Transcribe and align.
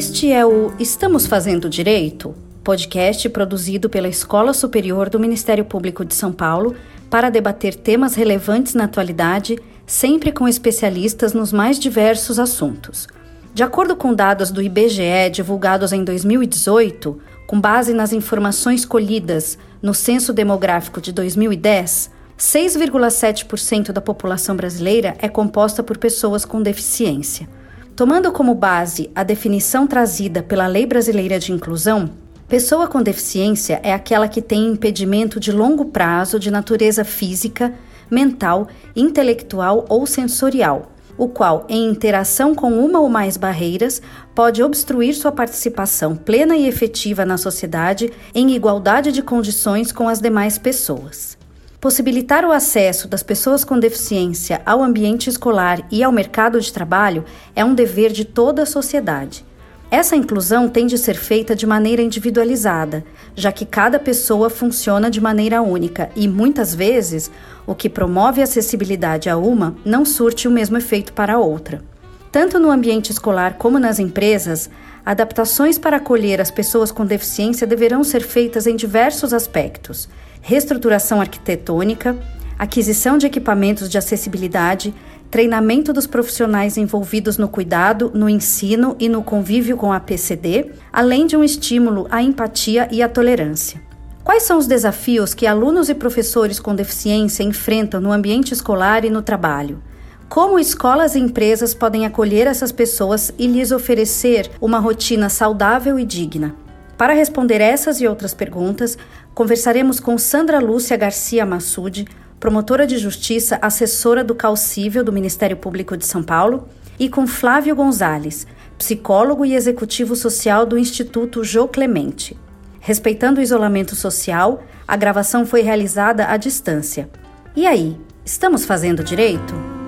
Este 0.00 0.32
é 0.32 0.46
o 0.46 0.72
Estamos 0.78 1.26
Fazendo 1.26 1.68
Direito, 1.68 2.34
podcast 2.64 3.28
produzido 3.28 3.90
pela 3.90 4.08
Escola 4.08 4.54
Superior 4.54 5.10
do 5.10 5.20
Ministério 5.20 5.62
Público 5.62 6.06
de 6.06 6.14
São 6.14 6.32
Paulo 6.32 6.74
para 7.10 7.28
debater 7.28 7.74
temas 7.74 8.14
relevantes 8.14 8.72
na 8.72 8.84
atualidade, 8.84 9.58
sempre 9.86 10.32
com 10.32 10.48
especialistas 10.48 11.34
nos 11.34 11.52
mais 11.52 11.78
diversos 11.78 12.38
assuntos. 12.38 13.06
De 13.52 13.62
acordo 13.62 13.94
com 13.94 14.14
dados 14.14 14.50
do 14.50 14.62
IBGE 14.62 15.28
divulgados 15.30 15.92
em 15.92 16.02
2018, 16.02 17.20
com 17.46 17.60
base 17.60 17.92
nas 17.92 18.14
informações 18.14 18.86
colhidas 18.86 19.58
no 19.82 19.92
Censo 19.92 20.32
Demográfico 20.32 20.98
de 20.98 21.12
2010, 21.12 22.10
6,7% 22.38 23.92
da 23.92 24.00
população 24.00 24.56
brasileira 24.56 25.14
é 25.18 25.28
composta 25.28 25.82
por 25.82 25.98
pessoas 25.98 26.46
com 26.46 26.62
deficiência. 26.62 27.59
Tomando 27.94 28.32
como 28.32 28.54
base 28.54 29.10
a 29.14 29.22
definição 29.22 29.86
trazida 29.86 30.42
pela 30.42 30.66
Lei 30.66 30.86
Brasileira 30.86 31.38
de 31.38 31.52
Inclusão, 31.52 32.10
pessoa 32.48 32.88
com 32.88 33.02
deficiência 33.02 33.80
é 33.82 33.92
aquela 33.92 34.26
que 34.26 34.40
tem 34.40 34.68
impedimento 34.68 35.38
de 35.38 35.52
longo 35.52 35.86
prazo 35.86 36.38
de 36.38 36.50
natureza 36.50 37.04
física, 37.04 37.74
mental, 38.10 38.68
intelectual 38.96 39.84
ou 39.88 40.06
sensorial, 40.06 40.92
o 41.18 41.28
qual, 41.28 41.66
em 41.68 41.90
interação 41.90 42.54
com 42.54 42.72
uma 42.72 42.98
ou 42.98 43.08
mais 43.08 43.36
barreiras, 43.36 44.00
pode 44.34 44.62
obstruir 44.62 45.14
sua 45.14 45.30
participação 45.30 46.16
plena 46.16 46.56
e 46.56 46.66
efetiva 46.66 47.26
na 47.26 47.36
sociedade 47.36 48.10
em 48.34 48.52
igualdade 48.52 49.12
de 49.12 49.22
condições 49.22 49.92
com 49.92 50.08
as 50.08 50.20
demais 50.20 50.56
pessoas. 50.56 51.39
Possibilitar 51.80 52.44
o 52.44 52.52
acesso 52.52 53.08
das 53.08 53.22
pessoas 53.22 53.64
com 53.64 53.78
deficiência 53.78 54.60
ao 54.66 54.82
ambiente 54.82 55.30
escolar 55.30 55.80
e 55.90 56.02
ao 56.02 56.12
mercado 56.12 56.60
de 56.60 56.70
trabalho 56.70 57.24
é 57.56 57.64
um 57.64 57.74
dever 57.74 58.12
de 58.12 58.22
toda 58.22 58.64
a 58.64 58.66
sociedade. 58.66 59.46
Essa 59.90 60.14
inclusão 60.14 60.68
tem 60.68 60.86
de 60.86 60.98
ser 60.98 61.14
feita 61.14 61.56
de 61.56 61.66
maneira 61.66 62.02
individualizada, 62.02 63.02
já 63.34 63.50
que 63.50 63.64
cada 63.64 63.98
pessoa 63.98 64.50
funciona 64.50 65.10
de 65.10 65.22
maneira 65.22 65.62
única 65.62 66.10
e, 66.14 66.28
muitas 66.28 66.74
vezes, 66.74 67.30
o 67.66 67.74
que 67.74 67.88
promove 67.88 68.42
acessibilidade 68.42 69.30
a 69.30 69.38
uma 69.38 69.74
não 69.82 70.04
surte 70.04 70.46
o 70.46 70.50
mesmo 70.50 70.76
efeito 70.76 71.14
para 71.14 71.36
a 71.36 71.38
outra. 71.38 71.82
Tanto 72.30 72.60
no 72.60 72.70
ambiente 72.70 73.10
escolar 73.10 73.54
como 73.54 73.78
nas 73.78 73.98
empresas, 73.98 74.68
adaptações 75.04 75.78
para 75.78 75.96
acolher 75.96 76.42
as 76.42 76.50
pessoas 76.50 76.92
com 76.92 77.06
deficiência 77.06 77.66
deverão 77.66 78.04
ser 78.04 78.20
feitas 78.22 78.66
em 78.66 78.76
diversos 78.76 79.32
aspectos 79.32 80.06
reestruturação 80.40 81.20
arquitetônica, 81.20 82.16
aquisição 82.58 83.16
de 83.18 83.26
equipamentos 83.26 83.88
de 83.88 83.96
acessibilidade, 83.96 84.94
treinamento 85.30 85.92
dos 85.92 86.06
profissionais 86.06 86.76
envolvidos 86.76 87.38
no 87.38 87.48
cuidado, 87.48 88.10
no 88.12 88.28
ensino 88.28 88.96
e 88.98 89.08
no 89.08 89.22
convívio 89.22 89.76
com 89.76 89.92
a 89.92 90.00
PCD, 90.00 90.72
além 90.92 91.26
de 91.26 91.36
um 91.36 91.44
estímulo 91.44 92.06
à 92.10 92.22
empatia 92.22 92.88
e 92.90 93.02
à 93.02 93.08
tolerância. 93.08 93.80
Quais 94.24 94.42
são 94.42 94.58
os 94.58 94.66
desafios 94.66 95.32
que 95.32 95.46
alunos 95.46 95.88
e 95.88 95.94
professores 95.94 96.60
com 96.60 96.74
deficiência 96.74 97.42
enfrentam 97.42 98.00
no 98.00 98.12
ambiente 98.12 98.52
escolar 98.52 99.04
e 99.04 99.10
no 99.10 99.22
trabalho? 99.22 99.82
Como 100.28 100.58
escolas 100.58 101.14
e 101.14 101.18
empresas 101.18 101.74
podem 101.74 102.06
acolher 102.06 102.46
essas 102.46 102.70
pessoas 102.70 103.32
e 103.38 103.46
lhes 103.46 103.72
oferecer 103.72 104.50
uma 104.60 104.78
rotina 104.78 105.28
saudável 105.28 105.98
e 105.98 106.04
digna? 106.04 106.54
Para 107.00 107.14
responder 107.14 107.62
essas 107.62 107.98
e 108.02 108.06
outras 108.06 108.34
perguntas, 108.34 108.98
conversaremos 109.32 109.98
com 109.98 110.18
Sandra 110.18 110.58
Lúcia 110.58 110.98
Garcia 110.98 111.46
Massude, 111.46 112.06
promotora 112.38 112.86
de 112.86 112.98
justiça, 112.98 113.58
assessora 113.62 114.22
do 114.22 114.34
Calcível 114.34 115.02
do 115.02 115.10
Ministério 115.10 115.56
Público 115.56 115.96
de 115.96 116.04
São 116.04 116.22
Paulo, 116.22 116.68
e 116.98 117.08
com 117.08 117.26
Flávio 117.26 117.74
Gonzalez, 117.74 118.46
psicólogo 118.76 119.46
e 119.46 119.54
executivo 119.54 120.14
social 120.14 120.66
do 120.66 120.76
Instituto 120.76 121.42
Jô 121.42 121.66
Clemente. 121.66 122.36
Respeitando 122.80 123.40
o 123.40 123.42
isolamento 123.42 123.96
social, 123.96 124.62
a 124.86 124.94
gravação 124.94 125.46
foi 125.46 125.62
realizada 125.62 126.26
à 126.26 126.36
distância. 126.36 127.08
E 127.56 127.66
aí, 127.66 127.96
estamos 128.26 128.66
fazendo 128.66 129.02
direito? 129.02 129.79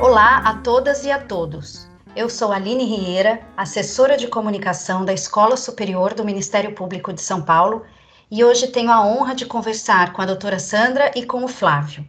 Olá 0.00 0.38
a 0.38 0.54
todas 0.54 1.04
e 1.04 1.10
a 1.10 1.18
todos. 1.18 1.86
Eu 2.16 2.30
sou 2.30 2.52
Aline 2.52 2.84
Rieira, 2.84 3.46
assessora 3.54 4.16
de 4.16 4.28
comunicação 4.28 5.04
da 5.04 5.12
Escola 5.12 5.58
Superior 5.58 6.14
do 6.14 6.24
Ministério 6.24 6.74
Público 6.74 7.12
de 7.12 7.20
São 7.20 7.42
Paulo, 7.42 7.84
e 8.30 8.42
hoje 8.42 8.68
tenho 8.68 8.90
a 8.90 9.06
honra 9.06 9.34
de 9.34 9.44
conversar 9.44 10.14
com 10.14 10.22
a 10.22 10.24
doutora 10.24 10.58
Sandra 10.58 11.10
e 11.14 11.26
com 11.26 11.44
o 11.44 11.48
Flávio. 11.48 12.08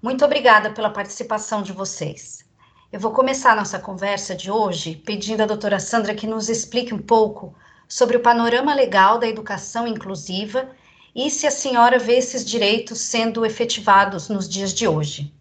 Muito 0.00 0.24
obrigada 0.24 0.70
pela 0.70 0.88
participação 0.88 1.62
de 1.62 1.72
vocês. 1.72 2.44
Eu 2.92 3.00
vou 3.00 3.10
começar 3.10 3.56
nossa 3.56 3.80
conversa 3.80 4.36
de 4.36 4.48
hoje 4.48 4.94
pedindo 5.04 5.42
à 5.42 5.46
doutora 5.46 5.80
Sandra 5.80 6.14
que 6.14 6.28
nos 6.28 6.48
explique 6.48 6.94
um 6.94 6.98
pouco 6.98 7.52
sobre 7.88 8.16
o 8.16 8.22
panorama 8.22 8.72
legal 8.72 9.18
da 9.18 9.26
educação 9.26 9.84
inclusiva 9.88 10.70
e 11.12 11.28
se 11.28 11.48
a 11.48 11.50
senhora 11.50 11.98
vê 11.98 12.18
esses 12.18 12.44
direitos 12.44 13.00
sendo 13.00 13.44
efetivados 13.44 14.28
nos 14.28 14.48
dias 14.48 14.72
de 14.72 14.86
hoje. 14.86 15.34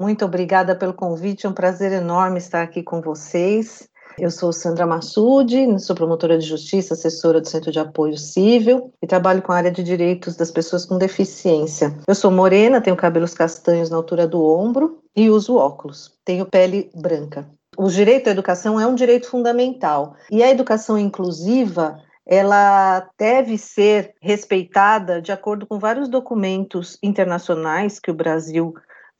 Muito 0.00 0.24
obrigada 0.24 0.74
pelo 0.74 0.94
convite, 0.94 1.44
é 1.44 1.48
um 1.50 1.52
prazer 1.52 1.92
enorme 1.92 2.38
estar 2.38 2.62
aqui 2.62 2.82
com 2.82 3.02
vocês. 3.02 3.86
Eu 4.18 4.30
sou 4.30 4.50
Sandra 4.50 4.86
Massude, 4.86 5.78
sou 5.78 5.94
promotora 5.94 6.38
de 6.38 6.46
justiça, 6.46 6.94
assessora 6.94 7.38
do 7.38 7.46
Centro 7.46 7.70
de 7.70 7.78
Apoio 7.78 8.16
Civil 8.16 8.94
e 9.02 9.06
trabalho 9.06 9.42
com 9.42 9.52
a 9.52 9.56
área 9.56 9.70
de 9.70 9.82
direitos 9.82 10.36
das 10.36 10.50
pessoas 10.50 10.86
com 10.86 10.96
deficiência. 10.96 11.94
Eu 12.08 12.14
sou 12.14 12.30
morena, 12.30 12.80
tenho 12.80 12.96
cabelos 12.96 13.34
castanhos 13.34 13.90
na 13.90 13.98
altura 13.98 14.26
do 14.26 14.42
ombro 14.42 15.02
e 15.14 15.28
uso 15.28 15.56
óculos. 15.56 16.14
Tenho 16.24 16.46
pele 16.46 16.90
branca. 16.94 17.46
O 17.76 17.90
direito 17.90 18.28
à 18.28 18.30
educação 18.30 18.80
é 18.80 18.86
um 18.86 18.94
direito 18.94 19.28
fundamental 19.28 20.14
e 20.30 20.42
a 20.42 20.50
educação 20.50 20.96
inclusiva 20.96 21.98
ela 22.26 23.06
deve 23.18 23.58
ser 23.58 24.14
respeitada 24.22 25.20
de 25.20 25.30
acordo 25.30 25.66
com 25.66 25.78
vários 25.78 26.08
documentos 26.08 26.96
internacionais 27.02 28.00
que 28.00 28.10
o 28.10 28.14
Brasil 28.14 28.72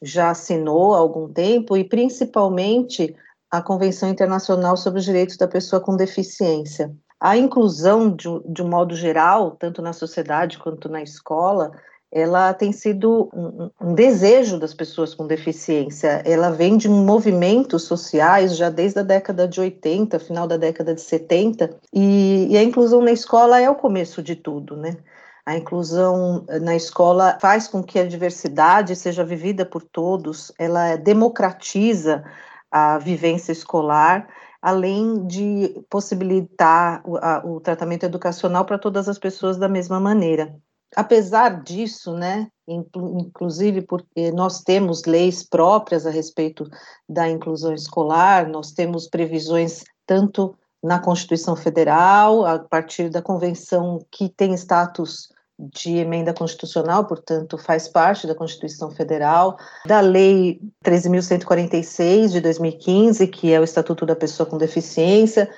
já 0.03 0.31
assinou 0.31 0.95
há 0.95 0.99
algum 0.99 1.29
tempo, 1.29 1.77
e 1.77 1.85
principalmente 1.85 3.15
a 3.51 3.61
Convenção 3.61 4.09
Internacional 4.09 4.77
sobre 4.77 5.01
os 5.01 5.05
Direitos 5.05 5.37
da 5.37 5.49
Pessoa 5.49 5.81
com 5.81 5.97
Deficiência. 5.97 6.95
A 7.19 7.37
inclusão, 7.37 8.11
de, 8.11 8.29
de 8.47 8.63
um 8.63 8.69
modo 8.69 8.95
geral, 8.95 9.51
tanto 9.53 9.83
na 9.83 9.93
sociedade 9.93 10.59
quanto 10.59 10.89
na 10.89 11.03
escola, 11.03 11.73
ela 12.13 12.53
tem 12.53 12.73
sido 12.73 13.29
um, 13.33 13.71
um, 13.81 13.95
desejo 13.95 14.59
das 14.59 14.75
pessoas 14.75 15.15
com 15.15 15.27
deficiência. 15.27 16.23
Ela 16.25 16.51
vem 16.51 16.77
de 16.77 16.89
movimentos 16.89 17.85
sociais 17.85 18.57
já 18.57 18.69
desde 18.69 18.99
a 18.99 19.03
década 19.03 19.47
de 19.47 19.61
80, 19.61 20.19
final 20.19 20.49
da 20.49 20.57
década 20.57 20.93
de 20.93 21.01
70, 21.01 21.71
e, 21.93 22.49
e 22.51 22.57
a 22.57 22.63
inclusão 22.63 23.01
na 23.01 23.13
escola 23.13 23.61
é 23.61 23.71
o 23.71 23.77
começo 23.77 24.23
de 24.23 24.35
tudo, 24.35 24.77
né? 24.77 24.97
A 25.45 25.57
inclusão 25.57 26.45
eh, 26.49 26.59
na 26.59 26.77
escola 26.77 27.39
faz 27.41 27.67
com 27.67 27.83
que 27.83 27.99
a 27.99 28.07
diversidade 28.07 28.95
seja 28.95 29.25
vivida 29.25 29.65
por 29.65 29.83
todos, 29.83 30.53
ela 30.59 30.97
democratiza 30.97 32.25
a 32.71 32.99
vivência 32.99 33.53
escolar, 33.53 34.29
além 34.63 35.27
de 35.27 35.83
possibilitar 35.89 37.03
o, 37.05 37.17
a, 37.17 37.43
o 37.45 37.61
tratamento 37.61 38.05
educacional 38.05 38.65
para 38.65 38.79
todas 38.79 39.09
as 39.09 39.19
pessoas 39.19 39.57
da 39.57 39.69
mesma 39.69 39.99
maneira. 39.99 40.55
Apesar 40.95 41.63
disso, 41.63 42.15
né, 42.15 42.49
inclusive 42.67 43.83
porque 43.83 44.33
nós 44.33 44.63
temos 44.63 45.05
leis 45.05 45.43
próprias 45.43 46.05
a 46.05 46.11
respeito 46.11 46.69
da 47.09 47.29
inclusão 47.29 47.73
escolar, 47.73 48.49
nós 48.49 48.73
temos 48.73 49.09
previsões 49.09 49.85
tanto 50.05 50.57
na 50.83 50.99
Constituição 50.99 51.55
Federal, 51.55 52.45
a 52.45 52.59
partir 52.59 53.09
da 53.11 53.23
convenção 53.23 54.05
que 54.11 54.29
tem 54.29 54.55
status 54.55 55.29
de 55.73 55.99
emenda 55.99 56.33
constitucional, 56.33 57.05
portanto, 57.05 57.59
faz 57.59 57.87
parte 57.87 58.27
da 58.27 58.35
Constituição 58.35 58.91
Federal, 58.91 59.59
da 59.85 60.01
Lei 60.01 60.61
13.146 60.85 62.29
de 62.29 62.41
2015, 62.41 63.27
que 63.27 63.53
é 63.53 63.61
o 63.61 63.65
Estatuto 63.65 64.07
da 64.07 64.17
Pessoa 64.17 64.49
com 64.49 64.57
Deficiência, 64.57 65.51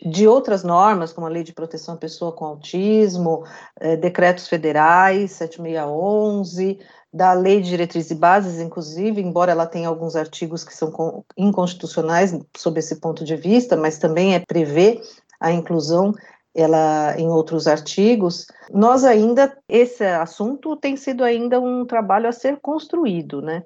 de 0.00 0.28
outras 0.28 0.62
normas, 0.62 1.12
como 1.12 1.26
a 1.26 1.30
Lei 1.30 1.42
de 1.42 1.52
Proteção 1.52 1.94
à 1.94 1.96
Pessoa 1.96 2.30
com 2.30 2.44
Autismo, 2.44 3.44
eh, 3.80 3.96
decretos 3.96 4.46
federais 4.46 5.32
7611, 5.32 6.78
da 7.12 7.32
Lei 7.32 7.60
de 7.60 7.70
Diretrizes 7.70 8.10
e 8.10 8.14
Bases, 8.14 8.60
inclusive, 8.60 9.20
embora 9.20 9.50
ela 9.50 9.66
tenha 9.66 9.88
alguns 9.88 10.14
artigos 10.14 10.62
que 10.62 10.74
são 10.74 11.24
inconstitucionais 11.36 12.38
sob 12.56 12.78
esse 12.78 12.96
ponto 12.96 13.24
de 13.24 13.34
vista, 13.34 13.76
mas 13.76 13.98
também 13.98 14.34
é 14.34 14.40
prevê 14.40 15.00
a 15.40 15.50
inclusão 15.50 16.14
ela 16.58 17.14
em 17.16 17.28
outros 17.28 17.68
artigos, 17.68 18.48
nós 18.72 19.04
ainda 19.04 19.56
esse 19.68 20.04
assunto 20.04 20.74
tem 20.74 20.96
sido 20.96 21.22
ainda 21.22 21.60
um 21.60 21.84
trabalho 21.84 22.28
a 22.28 22.32
ser 22.32 22.56
construído, 22.56 23.40
né? 23.40 23.62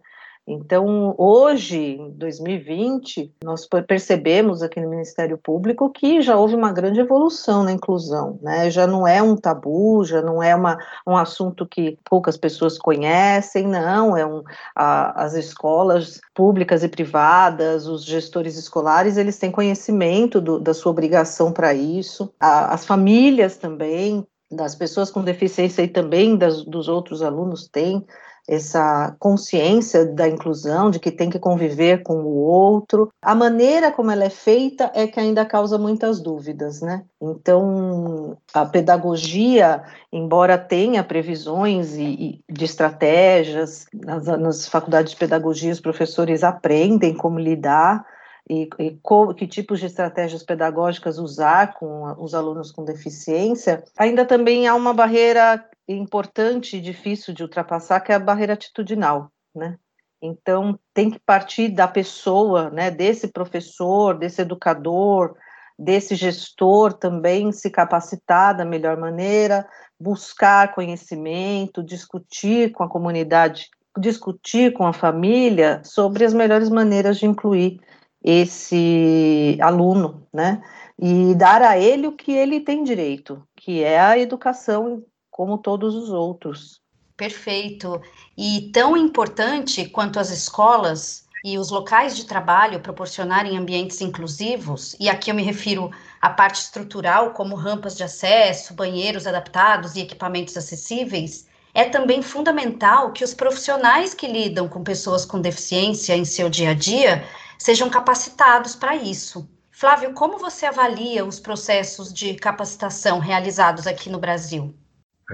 Então, 0.47 1.15
hoje, 1.19 1.79
em 1.79 2.11
2020, 2.11 3.33
nós 3.45 3.65
percebemos 3.87 4.61
aqui 4.61 4.81
no 4.81 4.91
Ministério 4.91 5.39
Público 5.39 5.89
que 5.91 6.21
já 6.21 6.37
houve 6.37 6.57
uma 6.57 6.73
grande 6.73 6.99
evolução 6.99 7.63
na 7.63 7.71
inclusão, 7.71 8.41
né? 8.43 8.69
Já 8.69 8.85
não 8.85 9.07
é 9.07 9.23
um 9.23 9.37
tabu, 9.37 10.05
já 10.05 10.21
não 10.21 10.43
é 10.43 10.55
uma, 10.57 10.77
um 11.07 11.17
assunto 11.17 11.65
que 11.65 11.97
poucas 12.05 12.37
pessoas 12.37 12.77
conhecem, 12.77 13.69
não, 13.69 14.17
é 14.17 14.27
um, 14.27 14.43
a, 14.75 15.25
as 15.25 15.35
escolas 15.35 16.21
públicas 16.35 16.83
e 16.83 16.89
privadas, 16.89 17.87
os 17.87 18.05
gestores 18.05 18.59
escolares, 18.59 19.17
eles 19.17 19.39
têm 19.39 19.53
conhecimento 19.53 20.41
do, 20.41 20.59
da 20.59 20.75
sua 20.75 20.91
obrigação 20.91 21.53
para 21.53 21.73
isso, 21.73 22.35
a, 22.41 22.75
as 22.75 22.85
famílias 22.85 23.57
também, 23.57 24.27
das 24.51 24.75
pessoas 24.75 25.11
com 25.11 25.23
deficiência 25.23 25.83
e 25.83 25.89
também 25.89 26.37
das, 26.37 26.65
dos 26.65 26.89
outros 26.89 27.23
alunos 27.23 27.69
têm 27.69 28.05
essa 28.49 29.15
consciência 29.19 30.05
da 30.05 30.29
inclusão, 30.29 30.91
de 30.91 30.99
que 30.99 31.11
tem 31.11 31.31
que 31.31 31.39
conviver 31.39 32.03
com 32.03 32.23
o 32.23 32.35
outro. 32.35 33.13
A 33.23 33.35
maneira 33.35 33.93
como 33.93 34.11
ela 34.11 34.25
é 34.25 34.31
feita 34.31 34.91
é 34.95 35.07
que 35.07 35.21
ainda 35.21 35.45
causa 35.45 35.79
muitas 35.79 36.21
dúvidas, 36.21 36.81
né? 36.81 37.05
Então, 37.21 38.37
a 38.53 38.67
pedagogia, 38.67 39.83
embora 40.13 40.59
tenha 40.59 41.05
previsões 41.05 41.95
e, 41.95 42.43
e 42.49 42.53
de 42.53 42.65
estratégias, 42.65 43.87
nas, 43.95 44.27
nas 44.27 44.69
faculdades 44.69 45.13
de 45.13 45.19
pedagogia 45.19 45.73
os 45.73 45.81
professores 45.81 46.43
aprendem 46.43 47.15
como 47.15 47.39
lidar, 47.39 48.05
e, 48.51 48.69
e 48.79 48.99
que 49.37 49.47
tipos 49.47 49.79
de 49.79 49.87
estratégias 49.87 50.43
pedagógicas 50.43 51.19
usar 51.19 51.75
com 51.75 52.13
os 52.19 52.35
alunos 52.35 52.73
com 52.73 52.85
deficiência, 52.85 53.85
ainda 53.97 54.25
também 54.25 54.67
há 54.67 54.75
uma 54.75 54.93
barreira 54.93 55.65
importante 55.89 56.77
e 56.77 56.81
difícil 56.81 57.35
de 57.35 57.43
ultrapassar, 57.43 58.01
que 58.01 58.13
é 58.13 58.15
a 58.15 58.21
barreira 58.21 58.55
atitudinal, 58.55 59.31
né? 59.55 59.79
Então, 60.21 60.79
tem 60.95 61.11
que 61.11 61.19
partir 61.19 61.69
da 61.69 61.89
pessoa, 61.89 62.71
né, 62.71 62.91
desse 62.91 63.29
professor, 63.29 64.17
desse 64.17 64.41
educador, 64.41 65.35
desse 65.77 66.15
gestor 66.15 66.93
também 66.93 67.51
se 67.51 67.69
capacitar 67.69 68.57
da 68.57 68.65
melhor 68.65 68.97
maneira, 68.97 69.67
buscar 69.99 70.73
conhecimento, 70.75 71.83
discutir 71.83 72.71
com 72.71 72.85
a 72.85 72.89
comunidade, 72.89 73.69
discutir 73.99 74.73
com 74.73 74.87
a 74.87 74.93
família 74.93 75.83
sobre 75.85 76.25
as 76.25 76.33
melhores 76.33 76.71
maneiras 76.71 77.19
de 77.19 77.27
incluir 77.27 77.81
esse 78.23 79.59
aluno, 79.61 80.25
né? 80.33 80.63
E 80.97 81.35
dar 81.35 81.63
a 81.63 81.77
ele 81.77 82.07
o 82.07 82.13
que 82.13 82.31
ele 82.31 82.61
tem 82.61 82.85
direito, 82.85 83.43
que 83.57 83.83
é 83.83 83.99
a 83.99 84.17
educação 84.17 85.03
como 85.33 85.57
todos 85.57 85.95
os 85.95 86.11
outros. 86.11 86.81
Perfeito. 87.17 88.01
E 88.37 88.71
tão 88.73 88.97
importante 88.97 89.87
quanto 89.87 90.21
as 90.21 90.31
escolas 90.31 91.27
e 91.43 91.59
os 91.59 91.71
locais 91.71 92.15
de 92.15 92.27
trabalho 92.27 92.81
proporcionarem 92.81 93.57
ambientes 93.57 94.01
inclusivos, 94.01 94.95
e 95.01 95.09
aqui 95.09 95.31
eu 95.31 95.35
me 95.35 95.43
refiro 95.43 95.91
à 96.21 96.31
parte 96.31 96.61
estrutural, 96.61 97.33
como 97.33 97.57
rampas 97.57 97.97
de 97.97 98.05
acesso, 98.05 98.75
banheiros 98.75 99.27
adaptados 99.27 99.97
e 99.97 100.01
equipamentos 100.01 100.57
acessíveis, 100.57 101.49
é 101.75 101.85
também 101.85 102.23
fundamental 102.23 103.13
que 103.13 103.25
os 103.25 103.35
profissionais 103.35 104.15
que 104.15 104.29
lidam 104.29 104.69
com 104.69 104.85
pessoas 104.85 105.25
com 105.25 105.41
deficiência 105.41 106.15
em 106.15 106.25
seu 106.25 106.51
dia 106.51 106.71
a 106.71 106.75
dia 106.75 107.25
sejam 107.59 107.89
capacitados 107.89 108.77
para 108.77 108.95
isso. 108.95 109.49
Flávio, 109.71 110.13
como 110.13 110.39
você 110.39 110.67
avalia 110.67 111.25
os 111.25 111.41
processos 111.41 112.13
de 112.13 112.35
capacitação 112.35 113.19
realizados 113.19 113.87
aqui 113.87 114.11
no 114.11 114.19
Brasil? 114.19 114.75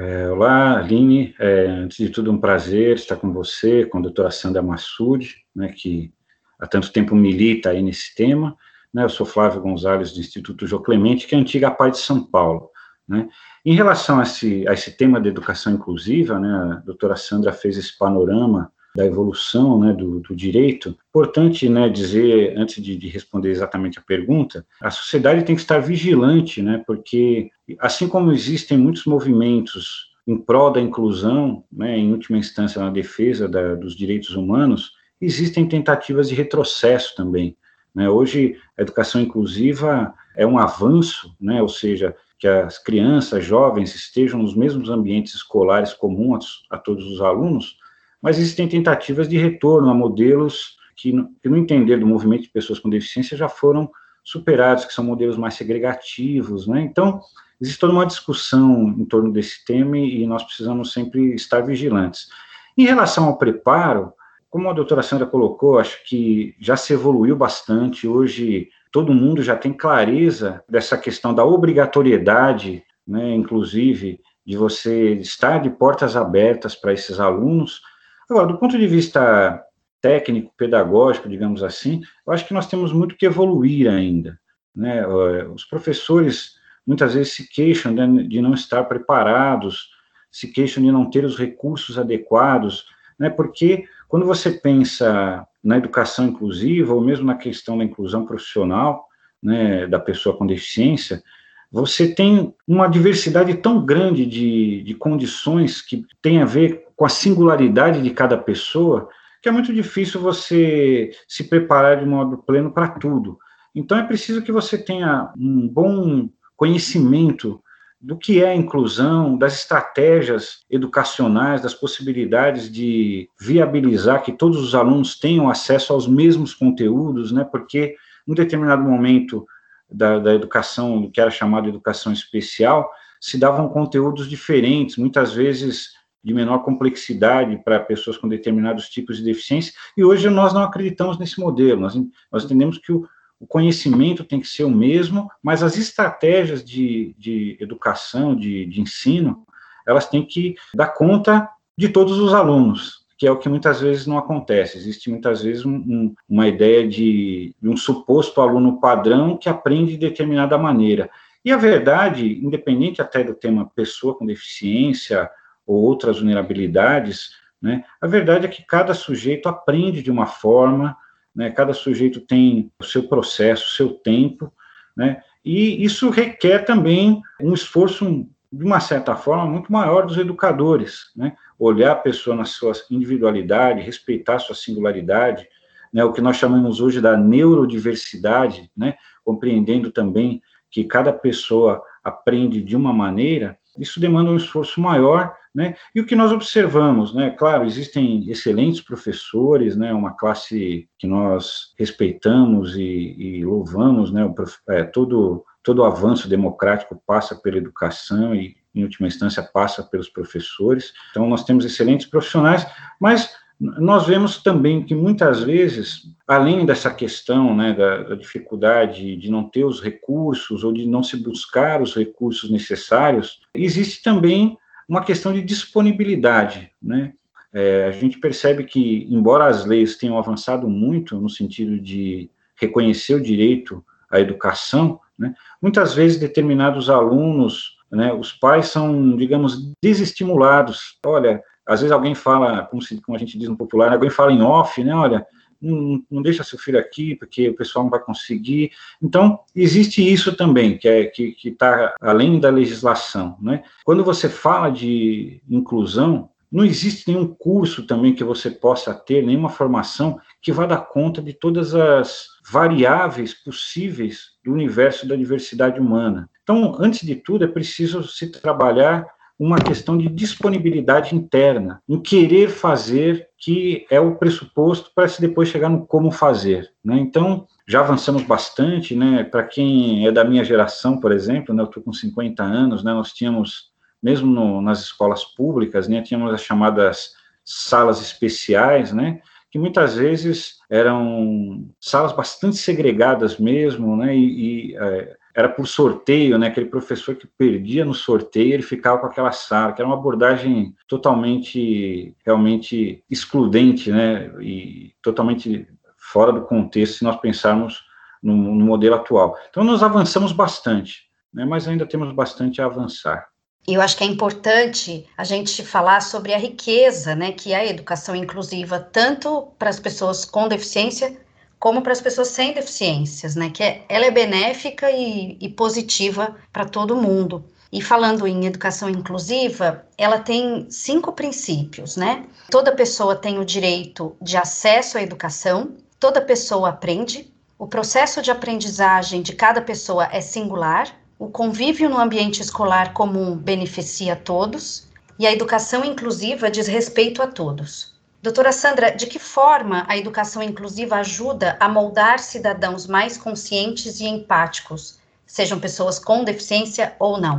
É, 0.01 0.31
olá, 0.31 0.79
Aline. 0.79 1.35
É, 1.41 1.67
antes 1.67 1.97
de 1.97 2.09
tudo, 2.09 2.31
um 2.31 2.39
prazer 2.39 2.95
estar 2.95 3.17
com 3.17 3.33
você, 3.33 3.85
com 3.85 3.99
a 3.99 4.01
doutora 4.01 4.31
Sandra 4.31 4.63
Massoud, 4.63 5.35
né, 5.53 5.73
que 5.73 6.15
há 6.57 6.69
tanto 6.69 6.93
tempo 6.93 7.17
milita 7.17 7.71
aí 7.71 7.83
nesse 7.83 8.15
tema. 8.15 8.57
Né, 8.95 9.03
eu 9.03 9.09
sou 9.09 9.27
Flávio 9.27 9.61
Gonzalez, 9.61 10.13
do 10.13 10.21
Instituto 10.21 10.69
Jô 10.69 10.79
Clemente, 10.79 11.27
que 11.27 11.35
é 11.35 11.39
a 11.39 11.41
antiga 11.41 11.69
PAI 11.69 11.91
de 11.91 11.99
São 11.99 12.23
Paulo. 12.23 12.71
Né. 13.09 13.29
Em 13.67 13.75
relação 13.75 14.21
a 14.21 14.23
esse, 14.23 14.69
a 14.69 14.73
esse 14.73 14.97
tema 14.97 15.21
de 15.21 15.31
educação 15.31 15.73
inclusiva, 15.73 16.39
né, 16.39 16.49
a 16.49 16.75
doutora 16.77 17.17
Sandra 17.17 17.53
fez 17.53 17.77
esse 17.77 17.99
panorama 17.99 18.71
da 18.95 19.05
evolução 19.05 19.79
né, 19.79 19.93
do, 19.93 20.21
do, 20.21 20.35
direito. 20.35 20.97
Importante 21.09 21.69
né, 21.69 21.89
dizer, 21.89 22.57
antes 22.57 22.83
de, 22.83 22.97
de, 22.97 23.09
responder 23.09 23.51
exatamente 23.51 23.99
a 23.99 24.03
pergunta, 24.03 24.67
a 24.81 24.91
sociedade 24.91 25.45
tem 25.45 25.55
que 25.55 25.61
estar 25.61 25.79
vigilante, 25.79 26.63
né, 26.63 26.83
porque 26.87 27.51
assim 27.79 28.09
como 28.09 28.33
existem 28.33 28.79
muitos 28.79 29.05
movimentos 29.05 30.09
em 30.27 30.37
prol 30.37 30.71
da 30.71 30.81
inclusão, 30.81 31.65
né, 31.73 31.97
em 31.97 32.13
última 32.13 32.39
instância 32.39 32.83
na 32.83 32.91
defesa 32.91 33.49
da, 33.49 33.75
dos 33.75 33.95
direitos 33.95 34.35
humanos, 34.35 34.93
existem 35.21 35.67
tentativas 35.67 36.29
de 36.29 36.35
retrocesso 36.35 37.15
também. 37.17 37.57
Né? 37.95 38.09
Hoje, 38.09 38.57
a 38.77 38.83
educação 38.83 39.21
inclusiva 39.21 40.15
é 40.37 40.47
um 40.47 40.59
avanço, 40.59 41.35
né, 41.41 41.63
ou 41.63 41.69
seja, 41.69 42.15
que 42.39 42.47
as 42.47 42.79
crianças, 42.79 43.45
jovens 43.45 43.95
estejam 43.95 44.41
nos 44.41 44.55
mesmos 44.55 44.89
ambientes 44.89 45.35
escolares 45.35 45.93
comuns 45.93 46.65
a 46.71 46.79
todos 46.79 47.05
os 47.07 47.21
alunos, 47.21 47.77
mas 48.21 48.39
existem 48.39 48.69
tentativas 48.69 49.29
de 49.29 49.37
retorno 49.37 49.91
a 49.91 49.95
modelos 49.95 50.77
que, 50.97 51.13
que, 51.43 51.49
no 51.49 51.57
entender 51.57 51.99
do 51.99 52.07
movimento 52.07 52.43
de 52.43 52.51
pessoas 52.51 52.79
com 52.79 52.91
deficiência, 52.91 53.37
já 53.37 53.49
foram 53.49 53.91
superados, 54.25 54.85
que 54.85 54.93
são 54.93 55.05
modelos 55.05 55.39
mais 55.39 55.55
segregativos, 55.55 56.67
né? 56.67 56.83
Então, 56.83 57.21
existe 57.61 57.81
toda 57.81 57.93
uma 57.93 58.07
discussão 58.07 58.89
em 58.99 59.05
torno 59.05 59.33
desse 59.33 59.65
tema 59.65 59.97
e 59.97 60.27
nós 60.27 60.43
precisamos 60.43 60.93
sempre 60.93 61.35
estar 61.35 61.61
vigilantes. 61.61 62.29
Em 62.77 62.85
relação 62.85 63.25
ao 63.25 63.39
preparo, 63.39 64.13
como 64.51 64.69
a 64.69 64.73
doutora 64.73 65.03
Sandra 65.03 65.27
colocou, 65.27 65.79
acho 65.79 66.05
que 66.05 66.55
já 66.61 66.77
se 66.77 66.93
evoluiu 66.93 67.37
bastante. 67.37 68.09
Hoje, 68.09 68.69
todo 68.91 69.15
mundo 69.15 69.43
já 69.43 69.57
tem 69.57 69.73
clareza 69.73 70.63
dessa 70.69 70.97
questão 70.97 71.35
da 71.35 71.45
obrigatoriedade, 71.45 72.83
né, 73.07 73.35
inclusive, 73.35 74.21
de 74.47 74.57
você 74.57 75.15
estar 75.15 75.59
de 75.59 75.71
portas 75.71 76.17
abertas 76.17 76.75
para 76.75 76.93
esses 76.93 77.21
alunos, 77.21 77.83
Agora, 78.29 78.47
do 78.47 78.59
ponto 78.59 78.79
de 78.79 78.87
vista 78.87 79.65
técnico, 80.01 80.53
pedagógico, 80.57 81.29
digamos 81.29 81.63
assim, 81.63 82.03
eu 82.27 82.33
acho 82.33 82.47
que 82.47 82.55
nós 82.55 82.67
temos 82.67 82.93
muito 82.93 83.17
que 83.17 83.27
evoluir 83.27 83.91
ainda. 83.91 84.39
Né? 84.75 85.07
Os 85.07 85.65
professores 85.65 86.57
muitas 86.87 87.15
vezes 87.15 87.33
se 87.33 87.49
queixam 87.49 87.95
de 87.95 88.41
não 88.41 88.55
estar 88.55 88.85
preparados, 88.85 89.91
se 90.31 90.53
queixam 90.53 90.83
de 90.83 90.93
não 90.93 91.11
ter 91.11 91.25
os 91.25 91.37
recursos 91.37 91.99
adequados, 91.99 92.87
né? 93.19 93.29
porque 93.29 93.87
quando 94.09 94.25
você 94.25 94.51
pensa 94.51 95.47
na 95.63 95.77
educação 95.77 96.29
inclusiva, 96.29 96.95
ou 96.95 97.01
mesmo 97.01 97.27
na 97.27 97.35
questão 97.35 97.77
da 97.77 97.85
inclusão 97.85 98.25
profissional, 98.25 99.07
né, 99.43 99.87
da 99.87 99.99
pessoa 99.99 100.37
com 100.37 100.47
deficiência, 100.47 101.23
você 101.71 102.15
tem 102.15 102.55
uma 102.67 102.89
diversidade 102.89 103.55
tão 103.55 103.85
grande 103.85 104.25
de, 104.25 104.83
de 104.83 104.95
condições 104.95 105.83
que 105.83 106.05
tem 106.23 106.41
a 106.41 106.47
ver 106.47 106.88
com 106.99 107.05
a 107.05 107.09
singularidade 107.09 108.03
de 108.03 108.11
cada 108.11 108.37
pessoa, 108.37 109.09
que 109.41 109.49
é 109.49 109.53
muito 109.53 109.73
difícil 109.73 110.21
você 110.21 111.13
se 111.29 111.45
preparar 111.45 112.01
de 112.01 112.05
modo 112.05 112.39
pleno 112.39 112.73
para 112.73 112.89
tudo. 112.89 113.39
Então 113.73 113.97
é 113.97 114.03
preciso 114.03 114.43
que 114.43 114.51
você 114.51 114.77
tenha 114.77 115.33
um 115.39 115.69
bom 115.69 116.29
conhecimento 116.57 117.63
do 118.01 118.19
que 118.19 118.43
é 118.43 118.49
a 118.49 118.57
inclusão, 118.57 119.39
das 119.39 119.61
estratégias 119.61 120.65
educacionais, 120.69 121.63
das 121.63 121.73
possibilidades 121.73 122.69
de 122.71 123.31
viabilizar 123.41 124.25
que 124.25 124.33
todos 124.33 124.61
os 124.61 124.75
alunos 124.75 125.17
tenham 125.17 125.49
acesso 125.49 125.93
aos 125.93 126.09
mesmos 126.09 126.53
conteúdos, 126.53 127.31
né? 127.31 127.45
Porque 127.45 127.95
em 128.27 128.35
determinado 128.35 128.83
momento 128.83 129.47
da, 129.89 130.19
da 130.19 130.35
educação, 130.35 131.09
que 131.13 131.21
era 131.21 131.31
chamado 131.31 131.69
educação 131.69 132.13
especial, 132.13 132.91
se 133.21 133.39
davam 133.39 133.69
conteúdos 133.69 134.29
diferentes, 134.29 134.97
muitas 134.97 135.33
vezes 135.33 135.97
de 136.29 136.35
menor 136.35 136.59
complexidade 136.59 137.57
para 137.65 137.81
pessoas 137.81 138.19
com 138.19 138.29
determinados 138.29 138.91
tipos 138.91 139.17
de 139.17 139.25
deficiência, 139.25 139.73
e 139.97 140.05
hoje 140.05 140.29
nós 140.29 140.53
não 140.53 140.63
acreditamos 140.63 141.19
nesse 141.19 141.41
modelo, 141.41 141.81
nós, 141.81 141.99
nós 142.31 142.45
entendemos 142.45 142.77
que 142.77 142.93
o, 142.93 143.09
o 143.41 143.47
conhecimento 143.47 144.23
tem 144.23 144.39
que 144.39 144.47
ser 144.47 144.65
o 144.65 144.71
mesmo, 144.71 145.31
mas 145.43 145.63
as 145.63 145.79
estratégias 145.79 146.63
de, 146.63 147.15
de 147.19 147.57
educação, 147.59 148.37
de, 148.37 148.67
de 148.67 148.79
ensino, 148.79 149.47
elas 149.87 150.07
têm 150.07 150.23
que 150.23 150.55
dar 150.75 150.89
conta 150.89 151.49
de 151.75 151.89
todos 151.89 152.19
os 152.19 152.35
alunos, 152.35 153.07
que 153.17 153.27
é 153.27 153.31
o 153.31 153.39
que 153.39 153.49
muitas 153.49 153.81
vezes 153.81 154.07
não 154.07 154.19
acontece. 154.19 154.77
Existe 154.77 155.09
muitas 155.09 155.43
vezes 155.43 155.65
um, 155.65 155.77
um, 155.77 156.15
uma 156.29 156.47
ideia 156.47 156.87
de, 156.87 157.55
de, 157.59 157.69
um 157.71 157.77
suposto 157.77 158.43
aluno 158.43 158.79
padrão 158.79 159.35
que 159.35 159.49
aprende 159.49 159.93
de 159.93 159.99
determinada 159.99 160.59
maneira. 160.59 161.09
E 161.43 161.51
a 161.51 161.57
verdade, 161.57 162.39
independente 162.45 163.01
até 163.01 163.25
do 163.25 163.33
tema 163.33 163.73
pessoa 163.75 164.15
com 164.15 164.27
deficiência 164.27 165.31
ou 165.69 165.77
outras 165.77 166.19
vulnerabilidades, 166.19 167.37
né, 167.63 167.85
a 168.01 168.07
verdade 168.07 168.47
é 168.47 168.49
que 168.49 168.65
cada 168.65 168.95
sujeito 168.95 169.49
aprende 169.49 170.03
de 170.03 170.11
uma 170.11 170.27
forma, 170.27 170.97
né, 171.35 171.51
cada 171.51 171.73
sujeito 171.73 172.21
tem 172.21 172.73
o 172.81 172.85
seu 172.85 173.07
processo, 173.07 173.67
o 173.67 173.77
seu 173.77 173.91
tempo, 173.91 174.53
né, 174.97 175.23
e 175.45 175.85
isso 175.85 176.11
requer 176.11 176.65
também 176.65 177.23
um 177.41 177.53
esforço 177.53 178.27
de 178.51 178.65
uma 178.65 178.81
certa 178.81 179.15
forma, 179.15 179.47
muito 179.47 179.71
maior 179.71 180.07
dos 180.07 180.17
educadores, 180.17 181.11
né? 181.15 181.37
Olhar 181.59 181.93
a 181.93 181.97
pessoa 181.97 182.35
na 182.35 182.47
sua 182.47 182.73
individualidade, 182.91 183.83
respeitar 183.83 184.37
a 184.37 184.39
sua 184.39 184.55
singularidade, 184.55 185.47
né? 185.93 186.03
O 186.03 186.13
que 186.13 186.21
nós 186.21 186.37
chamamos 186.37 186.81
hoje 186.81 187.01
da 187.01 187.17
neurodiversidade, 187.17 188.71
né? 188.77 188.95
Compreendendo 189.23 189.91
também 189.91 190.43
que 190.71 190.85
cada 190.85 191.13
pessoa 191.13 191.83
aprende 192.03 192.63
de 192.63 192.75
uma 192.75 192.93
maneira, 192.93 193.59
isso 193.79 194.01
demanda 194.01 194.31
um 194.31 194.37
esforço 194.37 194.81
maior, 194.81 195.35
né? 195.55 195.75
E 195.95 196.01
o 196.01 196.07
que 196.07 196.17
nós 196.17 196.33
observamos, 196.33 197.15
né? 197.15 197.31
Claro, 197.31 197.65
existem 197.65 198.29
excelentes 198.29 198.81
professores, 198.81 199.77
né? 199.77 199.93
Uma 199.93 200.13
classe 200.13 200.89
que 200.99 201.07
nós 201.07 201.73
respeitamos 201.79 202.77
e, 202.77 203.15
e 203.19 203.45
louvamos, 203.45 204.13
né? 204.13 204.23
É, 204.69 204.85
todo 204.85 205.45
todo 205.63 205.85
avanço 205.85 206.29
democrático 206.31 207.03
passa 207.07 207.37
pela 207.37 207.59
educação 207.59 208.35
e, 208.35 208.57
em 208.75 208.85
última 208.85 209.07
instância, 209.07 209.43
passa 209.43 209.83
pelos 209.83 210.09
professores. 210.09 210.95
Então, 211.11 211.29
nós 211.29 211.45
temos 211.45 211.63
excelentes 211.65 212.07
profissionais, 212.07 212.67
mas 212.99 213.31
nós 213.61 214.07
vemos 214.07 214.41
também 214.43 214.85
que 214.85 214.95
muitas 214.95 215.43
vezes, 215.43 216.05
além 216.27 216.65
dessa 216.65 216.91
questão 216.91 217.55
né, 217.57 217.75
da, 217.75 218.05
da, 218.05 218.15
dificuldade 218.15 219.17
de 219.17 219.31
não 219.31 219.49
ter 219.49 219.65
os 219.65 219.83
recursos 219.83 220.63
ou 220.63 220.73
de 220.73 220.87
não 220.87 221.03
se 221.03 221.17
buscar 221.17 221.83
os 221.83 221.95
recursos 221.95 222.51
necessários, 222.51 223.41
existe 223.53 224.03
também 224.03 224.57
uma 224.89 225.05
questão 225.05 225.33
de 225.33 225.43
disponibilidade. 225.43 226.73
Né? 226.83 227.13
É, 227.53 227.87
a 227.87 227.91
gente 227.91 228.19
percebe 228.19 228.65
que, 228.65 229.07
embora 229.11 229.47
as 229.47 229.65
leis 229.65 229.97
tenham 229.97 230.19
avançado 230.19 230.69
muito 230.69 231.21
no 231.21 231.29
sentido 231.29 231.79
de 231.79 232.31
reconhecer 232.57 233.15
o 233.15 233.23
direito 233.23 233.85
à 234.11 234.19
educação, 234.19 234.99
né? 235.19 235.35
Muitas 235.61 235.95
vezes, 235.95 236.19
determinados 236.19 236.89
alunos, 236.89 237.77
né, 237.91 238.13
os 238.13 238.33
pais 238.33 238.69
são, 238.69 239.17
digamos, 239.17 239.73
desestimulados. 239.83 240.99
Olha, 241.05 241.43
às 241.67 241.81
vezes 241.81 241.93
alguém 241.93 242.15
fala, 242.15 242.65
como, 242.67 242.81
se, 242.81 243.01
como 243.01 243.17
a 243.17 243.19
gente 243.19 243.37
diz 243.37 243.49
no 243.49 243.57
popular, 243.57 243.93
alguém 243.93 244.11
fala 244.11 244.33
em 244.33 244.43
off, 244.43 244.83
né? 244.83 244.95
Olha, 244.95 245.27
não, 245.61 246.03
não, 246.11 246.23
deixa 246.23 246.45
seu 246.45 246.59
filho 246.59 246.79
aqui, 246.79 247.15
porque 247.15 247.49
o 247.49 247.55
pessoal 247.55 247.85
não 247.85 247.91
vai 247.91 248.01
conseguir. 248.01 248.71
Então, 249.03 249.41
existe 249.55 250.07
isso 250.07 250.37
também, 250.37 250.79
que 250.79 250.89
é 250.89 251.05
que 251.07 251.37
está 251.45 251.95
além 252.01 252.39
da 252.39 252.51
legislação. 252.51 253.37
Né? 253.41 253.63
Quando 253.85 254.05
você 254.05 254.29
fala 254.29 254.71
de 254.71 255.43
inclusão, 255.49 256.31
não 256.51 256.65
existe 256.65 257.09
nenhum 257.09 257.27
curso 257.27 257.87
também 257.87 258.15
que 258.15 258.25
você 258.25 258.51
possa 258.51 258.95
ter, 258.95 259.25
nenhuma 259.25 259.51
formação 259.51 260.19
que 260.41 260.53
vá 260.53 260.65
dar 260.65 260.79
conta 260.79 261.21
de 261.21 261.35
todas 261.35 261.75
as 261.75 262.27
variáveis 262.51 263.35
possíveis 263.35 264.31
do 264.43 264.53
universo 264.53 265.07
da 265.07 265.15
diversidade 265.15 265.79
humana. 265.79 266.29
Então, 266.43 266.75
antes 266.81 267.07
de 267.07 267.15
tudo, 267.15 267.45
é 267.45 267.49
preciso 267.49 268.03
se 268.03 268.31
trabalhar 268.31 269.07
uma 269.39 269.59
questão 269.59 269.97
de 269.97 270.09
disponibilidade 270.09 271.15
interna, 271.15 271.81
em 271.89 272.01
querer 272.01 272.49
fazer, 272.49 273.29
que 273.39 273.87
é 273.89 274.01
o 274.01 274.17
pressuposto 274.17 274.91
para 274.93 275.07
se 275.07 275.21
depois 275.21 275.49
chegar 275.49 275.69
no 275.69 275.87
como 275.87 276.11
fazer. 276.11 276.73
Né? 276.85 276.99
Então, 276.99 277.47
já 277.67 277.81
avançamos 277.81 278.23
bastante, 278.23 278.97
né? 278.97 279.23
Para 279.23 279.45
quem 279.45 280.07
é 280.07 280.11
da 280.11 280.25
minha 280.25 280.43
geração, 280.43 280.99
por 280.99 281.13
exemplo, 281.13 281.55
né? 281.55 281.63
eu 281.63 281.67
estou 281.67 281.83
com 281.83 281.93
50 281.93 282.43
anos, 282.43 282.83
né? 282.83 282.93
Nós 282.93 283.13
tínhamos, 283.13 283.71
mesmo 284.03 284.27
no, 284.27 284.61
nas 284.61 284.81
escolas 284.81 285.25
públicas, 285.25 285.87
né? 285.87 286.03
Tínhamos 286.03 286.33
as 286.33 286.43
chamadas 286.43 287.13
salas 287.45 288.01
especiais, 288.01 288.93
né? 288.93 289.21
que 289.51 289.59
muitas 289.59 289.97
vezes 289.97 290.59
eram 290.69 291.67
salas 291.81 292.13
bastante 292.13 292.57
segregadas 292.57 293.39
mesmo, 293.39 293.97
né, 293.97 294.15
e, 294.15 294.73
e 294.73 294.77
é, 294.77 295.17
era 295.39 295.49
por 295.49 295.69
sorteio, 295.69 296.37
né, 296.37 296.49
aquele 296.49 296.67
professor 296.67 297.15
que 297.15 297.25
perdia 297.25 297.85
no 297.85 297.95
sorteio, 297.95 298.55
ele 298.55 298.63
ficava 298.63 298.99
com 298.99 299.07
aquela 299.07 299.31
sala, 299.31 299.73
que 299.73 299.81
era 299.81 299.89
uma 299.89 299.97
abordagem 299.97 300.75
totalmente, 300.89 302.13
realmente 302.27 303.05
excludente, 303.09 303.89
né, 303.93 304.33
e 304.41 304.93
totalmente 305.01 305.65
fora 305.97 306.33
do 306.33 306.41
contexto, 306.41 306.99
se 306.99 307.05
nós 307.05 307.21
pensarmos 307.21 307.85
no, 308.21 308.35
no 308.35 308.65
modelo 308.65 308.97
atual. 308.97 309.39
Então, 309.49 309.63
nós 309.63 309.81
avançamos 309.81 310.33
bastante, 310.33 311.05
né, 311.33 311.45
mas 311.45 311.69
ainda 311.69 311.87
temos 311.87 312.13
bastante 312.13 312.61
a 312.61 312.65
avançar. 312.65 313.29
E 313.69 313.75
eu 313.75 313.81
acho 313.81 313.97
que 313.97 314.03
é 314.03 314.09
importante 314.09 315.07
a 315.17 315.23
gente 315.23 315.65
falar 315.65 316.01
sobre 316.01 316.35
a 316.35 316.39
riqueza, 316.39 317.15
né, 317.15 317.31
que 317.31 317.53
é 317.53 317.57
a 317.59 317.67
educação 317.67 318.17
inclusiva, 318.17 318.81
tanto 318.81 319.53
para 319.57 319.71
as 319.71 319.79
pessoas 319.79 320.25
com 320.25 320.49
deficiência 320.49 321.17
como 321.59 321.83
para 321.83 321.93
as 321.93 322.01
pessoas 322.01 322.29
sem 322.29 322.53
deficiências, 322.53 323.35
né, 323.35 323.51
que 323.51 323.63
é, 323.63 323.85
ela 323.89 324.07
é 324.07 324.11
benéfica 324.11 324.91
e, 324.91 325.37
e 325.41 325.49
positiva 325.49 326.37
para 326.53 326.65
todo 326.65 326.97
mundo. 326.97 327.45
E 327.71 327.83
falando 327.83 328.27
em 328.27 328.47
educação 328.47 328.89
inclusiva, 328.89 329.85
ela 329.99 330.19
tem 330.19 330.67
cinco 330.71 331.13
princípios, 331.13 331.97
né? 331.97 332.25
Toda 332.51 332.75
pessoa 332.75 333.15
tem 333.15 333.39
o 333.39 333.45
direito 333.45 334.17
de 334.23 334.39
acesso 334.39 334.97
à 334.97 335.03
educação, 335.03 335.77
toda 336.01 336.19
pessoa 336.21 336.71
aprende, 336.71 337.31
o 337.59 337.67
processo 337.67 338.23
de 338.23 338.31
aprendizagem 338.31 339.21
de 339.21 339.35
cada 339.35 339.61
pessoa 339.61 340.09
é 340.11 340.21
singular, 340.21 340.97
o 341.19 341.29
convívio 341.29 341.91
no 341.91 341.99
ambiente 341.99 342.41
escolar 342.41 342.95
comum 342.95 343.37
beneficia 343.37 344.13
a 344.13 344.17
todos 344.17 344.87
e 345.19 345.27
a 345.27 345.33
educação 345.33 345.85
inclusiva 345.85 346.51
diz 346.51 346.69
respeito 346.69 347.21
a 347.21 347.27
todos. 347.27 347.98
Doutora 348.29 348.53
Sandra, 348.53 348.91
de 348.91 349.07
que 349.07 349.19
forma 349.19 349.87
a 349.89 349.97
educação 349.97 350.43
inclusiva 350.43 350.97
ajuda 350.97 351.57
a 351.59 351.67
moldar 351.67 352.19
cidadãos 352.19 352.87
mais 352.87 353.17
conscientes 353.17 354.01
e 354.01 354.05
empáticos, 354.05 354.99
sejam 355.25 355.59
pessoas 355.59 355.99
com 355.99 356.23
deficiência 356.25 356.95
ou 357.01 357.19
não? 357.19 357.39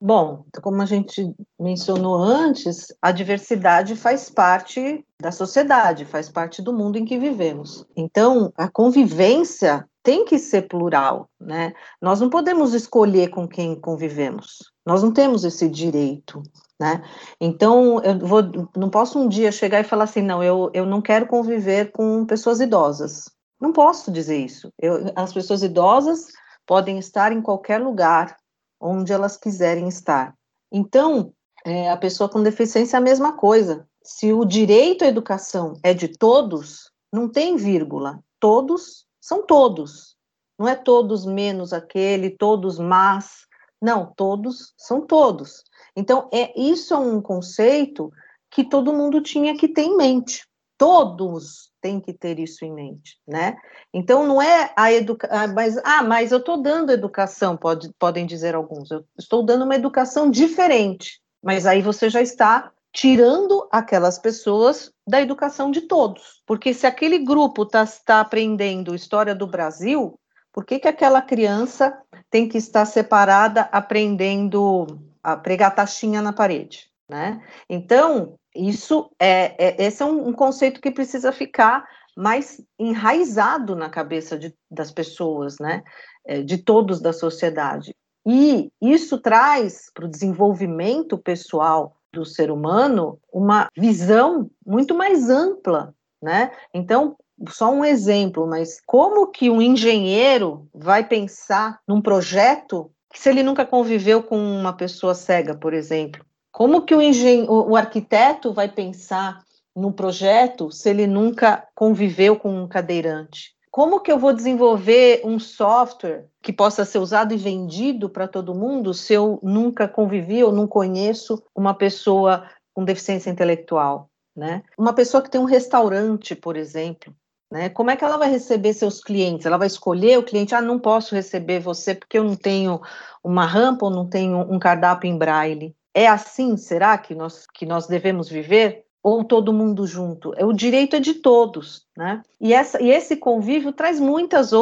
Bom, 0.00 0.44
como 0.60 0.82
a 0.82 0.86
gente 0.86 1.32
mencionou 1.56 2.16
antes, 2.16 2.88
a 3.00 3.12
diversidade 3.12 3.94
faz 3.94 4.28
parte 4.28 5.06
da 5.22 5.30
sociedade, 5.30 6.04
faz 6.04 6.28
parte 6.28 6.60
do 6.60 6.72
mundo 6.72 6.98
em 6.98 7.04
que 7.04 7.16
vivemos. 7.16 7.86
Então, 7.96 8.52
a 8.56 8.68
convivência 8.68 9.88
tem 10.02 10.24
que 10.24 10.40
ser 10.40 10.62
plural, 10.62 11.28
né? 11.40 11.72
Nós 12.02 12.20
não 12.20 12.28
podemos 12.28 12.74
escolher 12.74 13.28
com 13.28 13.46
quem 13.46 13.80
convivemos. 13.80 14.73
Nós 14.84 15.02
não 15.02 15.12
temos 15.12 15.44
esse 15.44 15.68
direito, 15.68 16.42
né? 16.78 17.02
Então, 17.40 18.02
eu 18.02 18.18
vou, 18.18 18.42
não 18.76 18.90
posso 18.90 19.18
um 19.18 19.28
dia 19.28 19.50
chegar 19.50 19.80
e 19.80 19.84
falar 19.84 20.04
assim, 20.04 20.22
não, 20.22 20.42
eu, 20.42 20.70
eu 20.74 20.84
não 20.84 21.00
quero 21.00 21.26
conviver 21.26 21.90
com 21.92 22.26
pessoas 22.26 22.60
idosas. 22.60 23.30
Não 23.60 23.72
posso 23.72 24.10
dizer 24.10 24.38
isso. 24.38 24.70
Eu, 24.78 25.10
as 25.16 25.32
pessoas 25.32 25.62
idosas 25.62 26.26
podem 26.66 26.98
estar 26.98 27.32
em 27.32 27.40
qualquer 27.40 27.80
lugar 27.80 28.36
onde 28.80 29.12
elas 29.12 29.36
quiserem 29.36 29.88
estar. 29.88 30.34
Então, 30.70 31.32
é, 31.64 31.90
a 31.90 31.96
pessoa 31.96 32.28
com 32.28 32.42
deficiência 32.42 32.96
é 32.96 32.98
a 32.98 33.02
mesma 33.02 33.32
coisa. 33.32 33.86
Se 34.02 34.32
o 34.32 34.44
direito 34.44 35.04
à 35.04 35.08
educação 35.08 35.78
é 35.82 35.94
de 35.94 36.08
todos, 36.08 36.90
não 37.10 37.28
tem 37.28 37.56
vírgula. 37.56 38.20
Todos 38.38 39.06
são 39.18 39.46
todos. 39.46 40.14
Não 40.58 40.68
é 40.68 40.74
todos 40.74 41.24
menos 41.24 41.72
aquele, 41.72 42.30
todos 42.30 42.78
mais. 42.78 43.46
Não, 43.84 44.10
todos 44.16 44.72
são 44.78 45.02
todos. 45.02 45.62
Então, 45.94 46.30
é 46.32 46.58
isso 46.58 46.94
é 46.94 46.96
um 46.96 47.20
conceito 47.20 48.10
que 48.50 48.64
todo 48.64 48.94
mundo 48.94 49.20
tinha 49.20 49.54
que 49.58 49.68
ter 49.68 49.82
em 49.82 49.94
mente. 49.94 50.48
Todos 50.78 51.70
têm 51.82 52.00
que 52.00 52.14
ter 52.14 52.38
isso 52.38 52.64
em 52.64 52.72
mente, 52.72 53.20
né? 53.28 53.54
Então, 53.92 54.26
não 54.26 54.40
é 54.40 54.72
a 54.74 54.90
educação, 54.90 55.38
ah, 55.38 55.46
mas, 55.48 55.76
ah, 55.84 56.02
mas 56.02 56.32
eu 56.32 56.38
estou 56.38 56.62
dando 56.62 56.92
educação, 56.92 57.58
pode, 57.58 57.92
podem 57.98 58.24
dizer 58.24 58.54
alguns, 58.54 58.90
eu 58.90 59.04
estou 59.18 59.44
dando 59.44 59.66
uma 59.66 59.74
educação 59.74 60.30
diferente, 60.30 61.20
mas 61.42 61.66
aí 61.66 61.82
você 61.82 62.08
já 62.08 62.22
está 62.22 62.72
tirando 62.90 63.68
aquelas 63.70 64.18
pessoas 64.18 64.90
da 65.06 65.20
educação 65.20 65.70
de 65.70 65.82
todos. 65.82 66.42
Porque 66.46 66.72
se 66.72 66.86
aquele 66.86 67.18
grupo 67.18 67.64
está 67.64 67.84
tá 68.06 68.20
aprendendo 68.20 68.94
história 68.94 69.34
do 69.34 69.46
Brasil, 69.46 70.18
por 70.54 70.64
que, 70.64 70.78
que 70.78 70.86
aquela 70.86 71.20
criança 71.20 72.00
tem 72.30 72.48
que 72.48 72.56
estar 72.56 72.84
separada 72.84 73.62
aprendendo 73.72 74.86
a 75.20 75.36
pregar 75.36 75.74
taxinha 75.74 76.22
na 76.22 76.32
parede? 76.32 76.88
Né? 77.08 77.42
Então, 77.68 78.38
isso 78.54 79.10
é, 79.20 79.56
é 79.58 79.84
esse 79.84 80.00
é 80.00 80.06
um, 80.06 80.28
um, 80.28 80.32
conceito 80.32 80.80
que 80.80 80.92
precisa 80.92 81.32
ficar 81.32 81.84
mais 82.16 82.64
enraizado 82.78 83.74
na 83.74 83.90
cabeça 83.90 84.38
de, 84.38 84.54
das 84.70 84.92
pessoas, 84.92 85.58
né? 85.58 85.82
É, 86.24 86.40
de 86.40 86.56
todos 86.56 87.00
da 87.00 87.12
sociedade. 87.12 87.94
E 88.24 88.70
isso 88.80 89.18
traz 89.18 89.90
para 89.92 90.06
o 90.06 90.08
desenvolvimento 90.08 91.18
pessoal 91.18 91.96
do 92.12 92.24
ser 92.24 92.50
humano 92.50 93.18
uma 93.30 93.68
visão 93.76 94.48
muito 94.64 94.94
mais 94.94 95.28
ampla, 95.28 95.92
né? 96.22 96.52
Então, 96.72 97.16
só 97.48 97.70
um 97.70 97.84
exemplo, 97.84 98.46
mas 98.46 98.80
como 98.86 99.28
que 99.28 99.50
um 99.50 99.60
engenheiro 99.60 100.68
vai 100.74 101.06
pensar 101.06 101.80
num 101.86 102.00
projeto 102.00 102.90
se 103.12 103.28
ele 103.28 103.42
nunca 103.42 103.64
conviveu 103.64 104.22
com 104.22 104.36
uma 104.38 104.72
pessoa 104.72 105.14
cega, 105.14 105.54
por 105.54 105.72
exemplo? 105.72 106.24
Como 106.50 106.82
que 106.82 106.94
o, 106.94 107.02
engen 107.02 107.46
o, 107.48 107.76
arquiteto 107.76 108.52
vai 108.52 108.68
pensar 108.68 109.42
num 109.74 109.92
projeto 109.92 110.70
se 110.70 110.90
ele 110.90 111.06
nunca 111.06 111.66
conviveu 111.74 112.36
com 112.36 112.62
um 112.62 112.68
cadeirante? 112.68 113.54
como 113.74 113.98
que 113.98 114.12
eu 114.12 114.20
vou 114.20 114.32
desenvolver 114.32 115.20
um 115.24 115.36
software 115.36 116.28
que 116.40 116.52
possa 116.52 116.84
ser 116.84 116.98
usado 116.98 117.34
e 117.34 117.36
vendido 117.36 118.08
para 118.08 118.28
todo 118.28 118.54
mundo 118.54 118.94
se 118.94 119.12
eu 119.14 119.40
nunca 119.42 119.88
convivi 119.88 120.44
ou 120.44 120.52
não 120.52 120.64
conheço 120.64 121.42
uma 121.52 121.74
pessoa 121.74 122.48
com 122.72 122.84
deficiência 122.84 123.30
intelectual, 123.30 124.08
né? 124.36 124.62
Uma 124.78 124.92
pessoa 124.92 125.20
que 125.20 125.28
tem 125.28 125.40
um 125.40 125.44
restaurante, 125.44 126.36
por 126.36 126.56
exemplo, 126.56 127.12
né? 127.54 127.68
Como 127.68 127.88
é 127.88 127.94
que 127.94 128.04
ela 128.04 128.16
vai 128.16 128.28
receber 128.28 128.72
seus 128.72 129.00
clientes? 129.00 129.46
Ela 129.46 129.56
vai 129.56 129.68
escolher 129.68 130.18
o 130.18 130.24
cliente, 130.24 130.56
ah, 130.56 130.60
não 130.60 130.76
posso 130.76 131.14
receber 131.14 131.60
você 131.60 131.94
porque 131.94 132.18
eu 132.18 132.24
não 132.24 132.34
tenho 132.34 132.80
uma 133.22 133.46
rampa 133.46 133.86
ou 133.86 133.92
não 133.92 134.08
tenho 134.08 134.40
um 134.40 134.58
cardápio 134.58 135.08
em 135.08 135.16
braille. 135.16 135.72
É 135.94 136.08
assim, 136.08 136.56
será 136.56 136.98
que 136.98 137.14
nós, 137.14 137.46
que 137.46 137.64
nós 137.64 137.86
devemos 137.86 138.28
viver? 138.28 138.84
Ou 139.00 139.22
todo 139.22 139.52
mundo 139.52 139.86
junto? 139.86 140.30
O 140.44 140.52
direito 140.52 140.96
é 140.96 141.00
de 141.00 141.14
todos, 141.14 141.86
né? 141.96 142.22
E, 142.40 142.52
essa, 142.52 142.82
e 142.82 142.90
esse 142.90 143.14
convívio 143.14 143.70
traz 143.70 144.00
muitas 144.00 144.52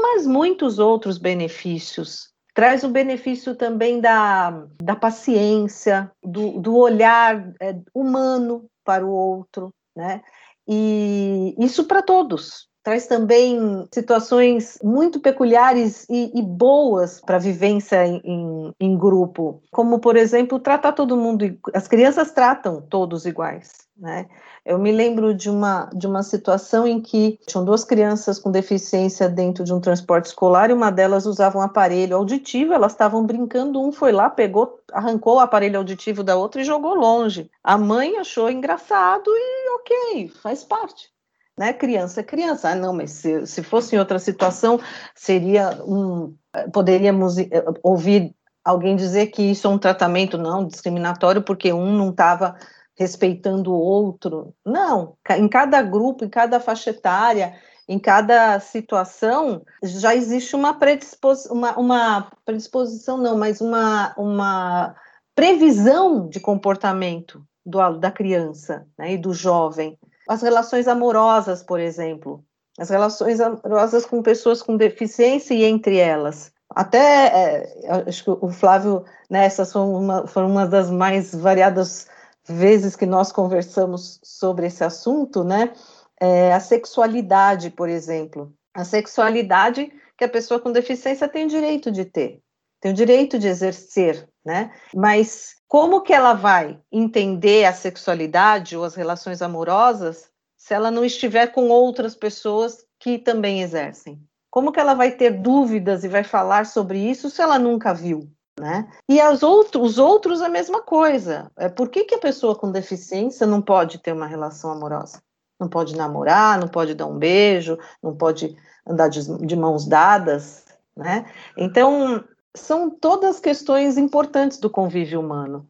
mas 0.00 0.24
muitos 0.24 0.78
outros 0.78 1.18
benefícios. 1.18 2.28
Traz 2.54 2.84
o 2.84 2.88
benefício 2.88 3.56
também 3.56 4.00
da, 4.00 4.66
da 4.80 4.94
paciência, 4.94 6.12
do, 6.22 6.60
do 6.60 6.76
olhar 6.76 7.52
é, 7.60 7.74
humano 7.92 8.66
para 8.84 9.04
o 9.04 9.10
outro, 9.10 9.74
né? 9.96 10.22
E 10.68 11.54
isso 11.58 11.84
para 11.84 12.02
todos, 12.02 12.68
traz 12.86 13.08
também 13.08 13.84
situações 13.92 14.78
muito 14.80 15.18
peculiares 15.18 16.06
e, 16.08 16.30
e 16.38 16.40
boas 16.40 17.20
para 17.20 17.34
a 17.34 17.40
vivência 17.40 18.06
em, 18.06 18.20
em, 18.24 18.72
em, 18.78 18.96
grupo, 18.96 19.60
como, 19.72 19.98
por 19.98 20.16
exemplo, 20.16 20.60
tratar 20.60 20.92
todo 20.92 21.16
mundo, 21.16 21.44
as 21.74 21.88
crianças 21.88 22.30
tratam 22.30 22.80
todos 22.80 23.26
iguais, 23.26 23.72
né? 23.96 24.26
Eu 24.64 24.78
me 24.78 24.92
lembro 24.92 25.34
de 25.34 25.50
uma, 25.50 25.90
de 25.94 26.06
uma 26.06 26.22
situação 26.22 26.86
em 26.86 27.00
que 27.00 27.38
tinham 27.46 27.64
duas 27.64 27.84
crianças 27.84 28.38
com 28.38 28.52
deficiência 28.52 29.28
dentro 29.28 29.64
de 29.64 29.72
um 29.72 29.80
transporte 29.80 30.26
escolar 30.26 30.70
e 30.70 30.72
uma 30.72 30.90
delas 30.90 31.26
usava 31.26 31.58
um 31.58 31.62
aparelho 31.62 32.16
auditivo, 32.16 32.72
elas 32.72 32.92
estavam 32.92 33.24
brincando, 33.26 33.80
um 33.80 33.90
foi 33.90 34.12
lá, 34.12 34.30
pegou, 34.30 34.78
arrancou 34.96 35.36
o 35.36 35.40
aparelho 35.40 35.78
auditivo 35.78 36.24
da 36.24 36.36
outra 36.36 36.60
e 36.60 36.64
jogou 36.64 36.94
longe. 36.94 37.50
A 37.62 37.76
mãe 37.76 38.16
achou 38.16 38.50
engraçado 38.50 39.30
e 39.30 39.68
ok, 39.76 40.28
faz 40.42 40.64
parte 40.64 41.14
né? 41.58 41.72
Criança 41.72 42.20
é 42.20 42.24
criança. 42.24 42.70
Ah, 42.70 42.74
não, 42.74 42.92
mas 42.92 43.12
se, 43.12 43.46
se 43.46 43.62
fosse 43.62 43.96
em 43.96 43.98
outra 43.98 44.18
situação, 44.18 44.78
seria 45.14 45.70
um. 45.84 46.36
Poderíamos 46.72 47.38
eh, 47.38 47.48
ouvir 47.82 48.34
alguém 48.64 48.96
dizer 48.96 49.28
que 49.28 49.42
isso 49.42 49.66
é 49.66 49.70
um 49.70 49.78
tratamento 49.78 50.36
não 50.36 50.66
discriminatório 50.66 51.42
porque 51.42 51.72
um 51.72 51.92
não 51.92 52.10
estava 52.10 52.56
respeitando 52.98 53.72
o 53.72 53.78
outro. 53.78 54.54
Não, 54.64 55.16
em 55.38 55.48
cada 55.48 55.82
grupo, 55.82 56.24
em 56.24 56.28
cada 56.28 56.60
faixa 56.60 56.90
etária, 56.90 57.54
em 57.88 57.98
cada 57.98 58.58
situação, 58.58 59.62
já 59.82 60.14
existe 60.14 60.56
uma 60.56 60.74
predisposição, 60.74 61.56
uma, 61.56 61.78
uma 61.78 62.32
predisposição 62.44 63.16
não, 63.16 63.38
mas 63.38 63.60
uma, 63.60 64.12
uma 64.16 64.96
previsão 65.34 66.28
de 66.28 66.40
comportamento 66.40 67.44
do, 67.64 67.78
da 67.98 68.10
criança 68.10 68.86
né, 68.98 69.12
e 69.12 69.18
do 69.18 69.32
jovem. 69.32 69.98
As 70.28 70.42
relações 70.42 70.88
amorosas, 70.88 71.62
por 71.62 71.78
exemplo, 71.78 72.44
as 72.78 72.90
relações 72.90 73.40
amorosas 73.40 74.04
com 74.04 74.22
pessoas 74.22 74.62
com 74.62 74.76
deficiência 74.76 75.54
e 75.54 75.64
entre 75.64 75.98
elas. 75.98 76.52
Até, 76.68 77.26
é, 77.26 77.76
acho 78.08 78.24
que 78.24 78.30
o 78.30 78.48
Flávio, 78.48 79.04
né, 79.30 79.46
essas 79.46 79.72
foram 79.72 79.94
uma, 79.94 80.26
foram 80.26 80.50
uma 80.50 80.66
das 80.66 80.90
mais 80.90 81.34
variadas 81.34 82.08
vezes 82.48 82.96
que 82.96 83.06
nós 83.06 83.32
conversamos 83.32 84.20
sobre 84.22 84.66
esse 84.66 84.84
assunto, 84.84 85.42
né? 85.42 85.72
É, 86.20 86.52
a 86.52 86.60
sexualidade, 86.60 87.70
por 87.70 87.88
exemplo. 87.88 88.52
A 88.74 88.84
sexualidade 88.84 89.92
que 90.16 90.24
a 90.24 90.28
pessoa 90.28 90.60
com 90.60 90.72
deficiência 90.72 91.28
tem 91.28 91.46
direito 91.46 91.90
de 91.90 92.04
ter, 92.04 92.40
tem 92.80 92.92
o 92.92 92.94
direito 92.94 93.38
de 93.38 93.48
exercer, 93.48 94.28
né? 94.44 94.72
Mas 94.94 95.56
como 95.68 96.00
que 96.00 96.12
ela 96.12 96.32
vai 96.32 96.78
entender 96.90 97.64
a 97.64 97.72
sexualidade 97.72 98.76
ou 98.76 98.84
as 98.84 98.94
relações 98.94 99.42
amorosas 99.42 100.30
se 100.56 100.72
ela 100.72 100.90
não 100.90 101.04
estiver 101.04 101.48
com 101.48 101.68
outras 101.68 102.14
pessoas 102.14 102.84
que 102.98 103.18
também 103.18 103.62
exercem? 103.62 104.20
Como 104.50 104.72
que 104.72 104.80
ela 104.80 104.94
vai 104.94 105.10
ter 105.10 105.30
dúvidas 105.30 106.04
e 106.04 106.08
vai 106.08 106.24
falar 106.24 106.64
sobre 106.64 106.98
isso 106.98 107.28
se 107.28 107.42
ela 107.42 107.58
nunca 107.58 107.92
viu? 107.92 108.30
Né? 108.58 108.88
E 109.06 109.20
outro, 109.44 109.82
os 109.82 109.98
outros 109.98 110.40
a 110.40 110.48
mesma 110.48 110.80
coisa. 110.80 111.50
É, 111.58 111.68
por 111.68 111.90
que, 111.90 112.04
que 112.04 112.14
a 112.14 112.20
pessoa 112.20 112.56
com 112.56 112.72
deficiência 112.72 113.46
não 113.46 113.60
pode 113.60 113.98
ter 113.98 114.12
uma 114.12 114.26
relação 114.26 114.70
amorosa? 114.70 115.20
Não 115.58 115.68
pode 115.68 115.96
namorar, 115.96 116.58
não 116.58 116.68
pode 116.68 116.94
dar 116.94 117.06
um 117.06 117.18
beijo, 117.18 117.78
não 118.02 118.14
pode 118.14 118.56
andar 118.86 119.08
de, 119.08 119.46
de 119.46 119.56
mãos 119.56 119.86
dadas, 119.86 120.64
né? 120.96 121.26
Então, 121.56 122.24
são 122.54 122.90
todas 122.90 123.40
questões 123.40 123.98
importantes 123.98 124.58
do 124.58 124.70
convívio 124.70 125.20
humano. 125.20 125.68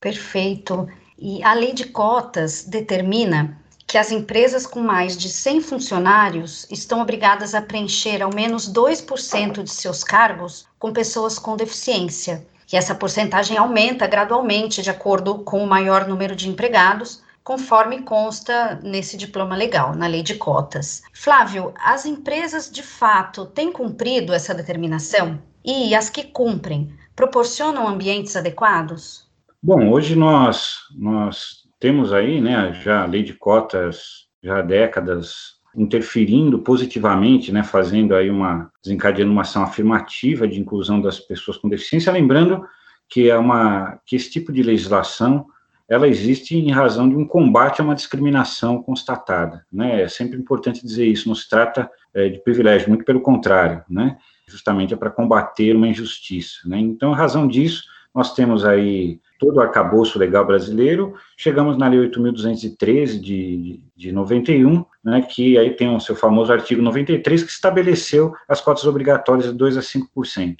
Perfeito. 0.00 0.88
E 1.18 1.42
a 1.42 1.54
lei 1.54 1.72
de 1.72 1.86
cotas 1.86 2.64
determina 2.64 3.58
que 3.86 3.98
as 3.98 4.10
empresas 4.10 4.66
com 4.66 4.80
mais 4.80 5.16
de 5.16 5.28
100 5.28 5.60
funcionários 5.60 6.66
estão 6.70 7.00
obrigadas 7.00 7.54
a 7.54 7.62
preencher 7.62 8.22
ao 8.22 8.34
menos 8.34 8.70
2% 8.72 9.62
de 9.62 9.70
seus 9.70 10.02
cargos 10.02 10.66
com 10.78 10.92
pessoas 10.92 11.38
com 11.38 11.56
deficiência. 11.56 12.46
E 12.72 12.76
essa 12.76 12.94
porcentagem 12.94 13.56
aumenta 13.56 14.06
gradualmente 14.06 14.82
de 14.82 14.90
acordo 14.90 15.38
com 15.44 15.62
o 15.62 15.66
maior 15.66 16.08
número 16.08 16.34
de 16.34 16.48
empregados, 16.48 17.22
conforme 17.44 18.00
consta 18.00 18.80
nesse 18.82 19.18
diploma 19.18 19.54
legal, 19.54 19.94
na 19.94 20.06
lei 20.06 20.22
de 20.22 20.34
cotas. 20.34 21.02
Flávio, 21.12 21.74
as 21.78 22.06
empresas 22.06 22.70
de 22.70 22.82
fato 22.82 23.44
têm 23.44 23.70
cumprido 23.70 24.32
essa 24.32 24.54
determinação? 24.54 25.38
E 25.62 25.94
as 25.94 26.08
que 26.08 26.24
cumprem 26.24 26.92
proporcionam 27.14 27.86
ambientes 27.86 28.34
adequados? 28.34 29.28
Bom, 29.62 29.90
hoje 29.90 30.16
nós, 30.16 30.78
nós 30.96 31.64
temos 31.78 32.12
aí, 32.12 32.40
né, 32.40 32.72
já 32.82 33.02
a 33.02 33.06
lei 33.06 33.22
de 33.22 33.34
cotas 33.34 34.26
já 34.42 34.58
há 34.58 34.62
décadas 34.62 35.54
interferindo 35.76 36.58
positivamente, 36.60 37.52
né, 37.52 37.62
fazendo 37.62 38.14
aí 38.14 38.30
uma 38.30 38.70
desencadeando 38.82 39.32
uma 39.32 39.42
ação 39.42 39.62
afirmativa 39.62 40.46
de 40.46 40.60
inclusão 40.60 41.00
das 41.00 41.18
pessoas 41.20 41.56
com 41.58 41.68
deficiência, 41.68 42.12
lembrando 42.12 42.64
que 43.08 43.28
é 43.28 43.36
uma 43.36 43.98
que 44.06 44.16
esse 44.16 44.30
tipo 44.30 44.52
de 44.52 44.62
legislação 44.62 45.46
ela 45.88 46.08
existe 46.08 46.56
em 46.56 46.70
razão 46.70 47.08
de 47.08 47.14
um 47.14 47.26
combate 47.26 47.80
a 47.80 47.84
uma 47.84 47.94
discriminação 47.94 48.82
constatada, 48.82 49.64
né? 49.72 50.02
É 50.02 50.08
sempre 50.08 50.38
importante 50.38 50.84
dizer 50.84 51.06
isso. 51.06 51.28
Não 51.28 51.34
se 51.34 51.48
trata 51.48 51.90
é, 52.14 52.28
de 52.28 52.42
privilégio, 52.42 52.88
muito 52.88 53.04
pelo 53.04 53.20
contrário, 53.20 53.84
né? 53.88 54.16
justamente 54.46 54.94
é 54.94 54.96
para 54.96 55.10
combater 55.10 55.74
uma 55.74 55.88
injustiça. 55.88 56.60
Né? 56.66 56.78
Então, 56.78 57.12
em 57.12 57.16
razão 57.16 57.46
disso, 57.46 57.84
nós 58.14 58.34
temos 58.34 58.64
aí 58.64 59.20
todo 59.38 59.56
o 59.56 59.60
arcabouço 59.60 60.18
legal 60.18 60.46
brasileiro, 60.46 61.14
chegamos 61.36 61.76
na 61.76 61.88
Lei 61.88 61.98
8.213 62.08 63.20
de, 63.20 63.80
de 63.96 64.12
91, 64.12 64.84
né, 65.02 65.20
que 65.22 65.58
aí 65.58 65.70
tem 65.70 65.94
o 65.94 66.00
seu 66.00 66.14
famoso 66.14 66.52
artigo 66.52 66.80
93, 66.80 67.42
que 67.42 67.50
estabeleceu 67.50 68.32
as 68.48 68.60
cotas 68.60 68.84
obrigatórias 68.84 69.50
de 69.50 69.58
2 69.58 69.76
a 69.76 69.80
5%. 69.80 70.58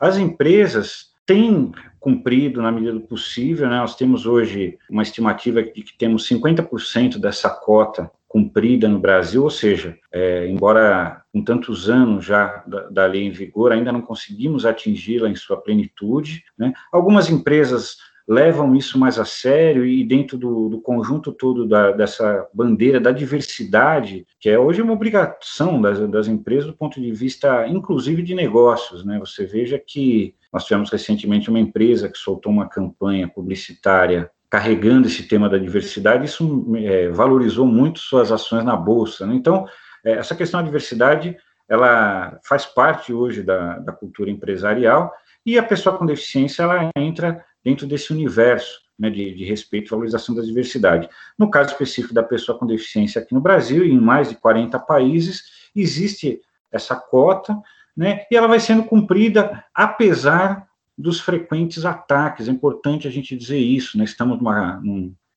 As 0.00 0.16
empresas 0.16 1.10
têm 1.26 1.72
cumprido 1.98 2.62
na 2.62 2.70
medida 2.70 2.92
do 2.92 3.00
possível, 3.00 3.68
né, 3.68 3.78
nós 3.78 3.96
temos 3.96 4.26
hoje 4.26 4.78
uma 4.88 5.02
estimativa 5.02 5.60
de 5.62 5.82
que 5.82 5.98
temos 5.98 6.28
50% 6.28 7.18
dessa 7.18 7.50
cota 7.50 8.10
cumprida 8.28 8.88
no 8.88 8.98
Brasil, 8.98 9.42
ou 9.42 9.50
seja, 9.50 9.96
é, 10.12 10.46
embora 10.46 11.22
com 11.32 11.42
tantos 11.42 11.88
anos 11.88 12.24
já 12.24 12.62
da, 12.66 12.82
da, 12.88 13.06
lei 13.06 13.24
em 13.24 13.30
vigor, 13.30 13.72
ainda 13.72 13.90
não 13.90 14.02
conseguimos 14.02 14.66
atingi-la 14.66 15.28
em 15.28 15.34
sua 15.34 15.56
plenitude. 15.56 16.44
Né? 16.56 16.72
Algumas 16.92 17.30
empresas 17.30 17.96
levam 18.28 18.74
isso 18.74 18.98
mais 18.98 19.18
a 19.18 19.24
sério 19.24 19.86
e 19.86 20.04
dentro 20.04 20.36
do, 20.36 20.68
do 20.68 20.80
conjunto 20.80 21.30
todo 21.30 21.66
da, 21.66 21.92
dessa 21.92 22.46
bandeira 22.52 22.98
da 22.98 23.12
diversidade, 23.12 24.26
que 24.40 24.50
é 24.50 24.58
hoje 24.58 24.82
uma 24.82 24.92
obrigação 24.92 25.80
das, 25.80 26.00
das 26.08 26.26
empresas 26.26 26.66
do 26.66 26.76
ponto 26.76 27.00
de 27.00 27.12
vista, 27.12 27.66
inclusive, 27.68 28.22
de 28.22 28.34
negócios. 28.34 29.04
Né? 29.04 29.18
Você 29.20 29.46
veja 29.46 29.78
que 29.78 30.34
nós 30.52 30.64
tivemos 30.64 30.90
recentemente 30.90 31.48
uma 31.48 31.60
empresa 31.60 32.08
que 32.08 32.18
soltou 32.18 32.50
uma 32.50 32.68
campanha 32.68 33.28
publicitária 33.28 34.30
carregando 34.50 35.06
esse 35.06 35.24
tema 35.24 35.48
da 35.48 35.58
diversidade, 35.58 36.24
isso 36.24 36.66
é, 36.76 37.08
valorizou 37.08 37.66
muito 37.66 37.98
suas 37.98 38.30
ações 38.30 38.64
na 38.64 38.76
bolsa. 38.76 39.26
Né? 39.26 39.34
Então, 39.34 39.66
é, 40.04 40.12
essa 40.12 40.34
questão 40.34 40.60
da 40.60 40.66
diversidade, 40.66 41.36
ela 41.68 42.38
faz 42.44 42.64
parte 42.64 43.12
hoje 43.12 43.42
da, 43.42 43.78
da 43.78 43.92
cultura 43.92 44.30
empresarial 44.30 45.12
e 45.44 45.58
a 45.58 45.62
pessoa 45.62 45.96
com 45.96 46.06
deficiência 46.06 46.62
ela 46.62 46.90
entra 46.96 47.44
dentro 47.66 47.84
desse 47.84 48.12
universo 48.12 48.80
né, 48.96 49.10
de, 49.10 49.34
de, 49.34 49.44
respeito 49.44 49.88
e 49.88 49.90
valorização 49.90 50.36
da 50.36 50.40
diversidade. 50.40 51.08
No 51.36 51.50
caso 51.50 51.72
específico 51.72 52.14
da 52.14 52.22
pessoa 52.22 52.56
com 52.56 52.64
deficiência 52.64 53.20
aqui 53.20 53.34
no 53.34 53.40
Brasil 53.40 53.84
e 53.84 53.90
em 53.90 54.00
mais 54.00 54.28
de 54.28 54.36
40 54.36 54.78
países, 54.78 55.42
existe 55.74 56.40
essa 56.70 56.94
cota, 56.94 57.60
né, 57.96 58.24
e 58.30 58.36
ela 58.36 58.46
vai 58.46 58.60
sendo 58.60 58.84
cumprida 58.84 59.64
apesar 59.74 60.68
dos 60.96 61.18
frequentes 61.20 61.84
ataques. 61.84 62.46
É 62.46 62.52
importante 62.52 63.08
a 63.08 63.10
gente 63.10 63.36
dizer 63.36 63.58
isso, 63.58 63.98
né? 63.98 64.04
Estamos 64.04 64.38
numa, 64.38 64.80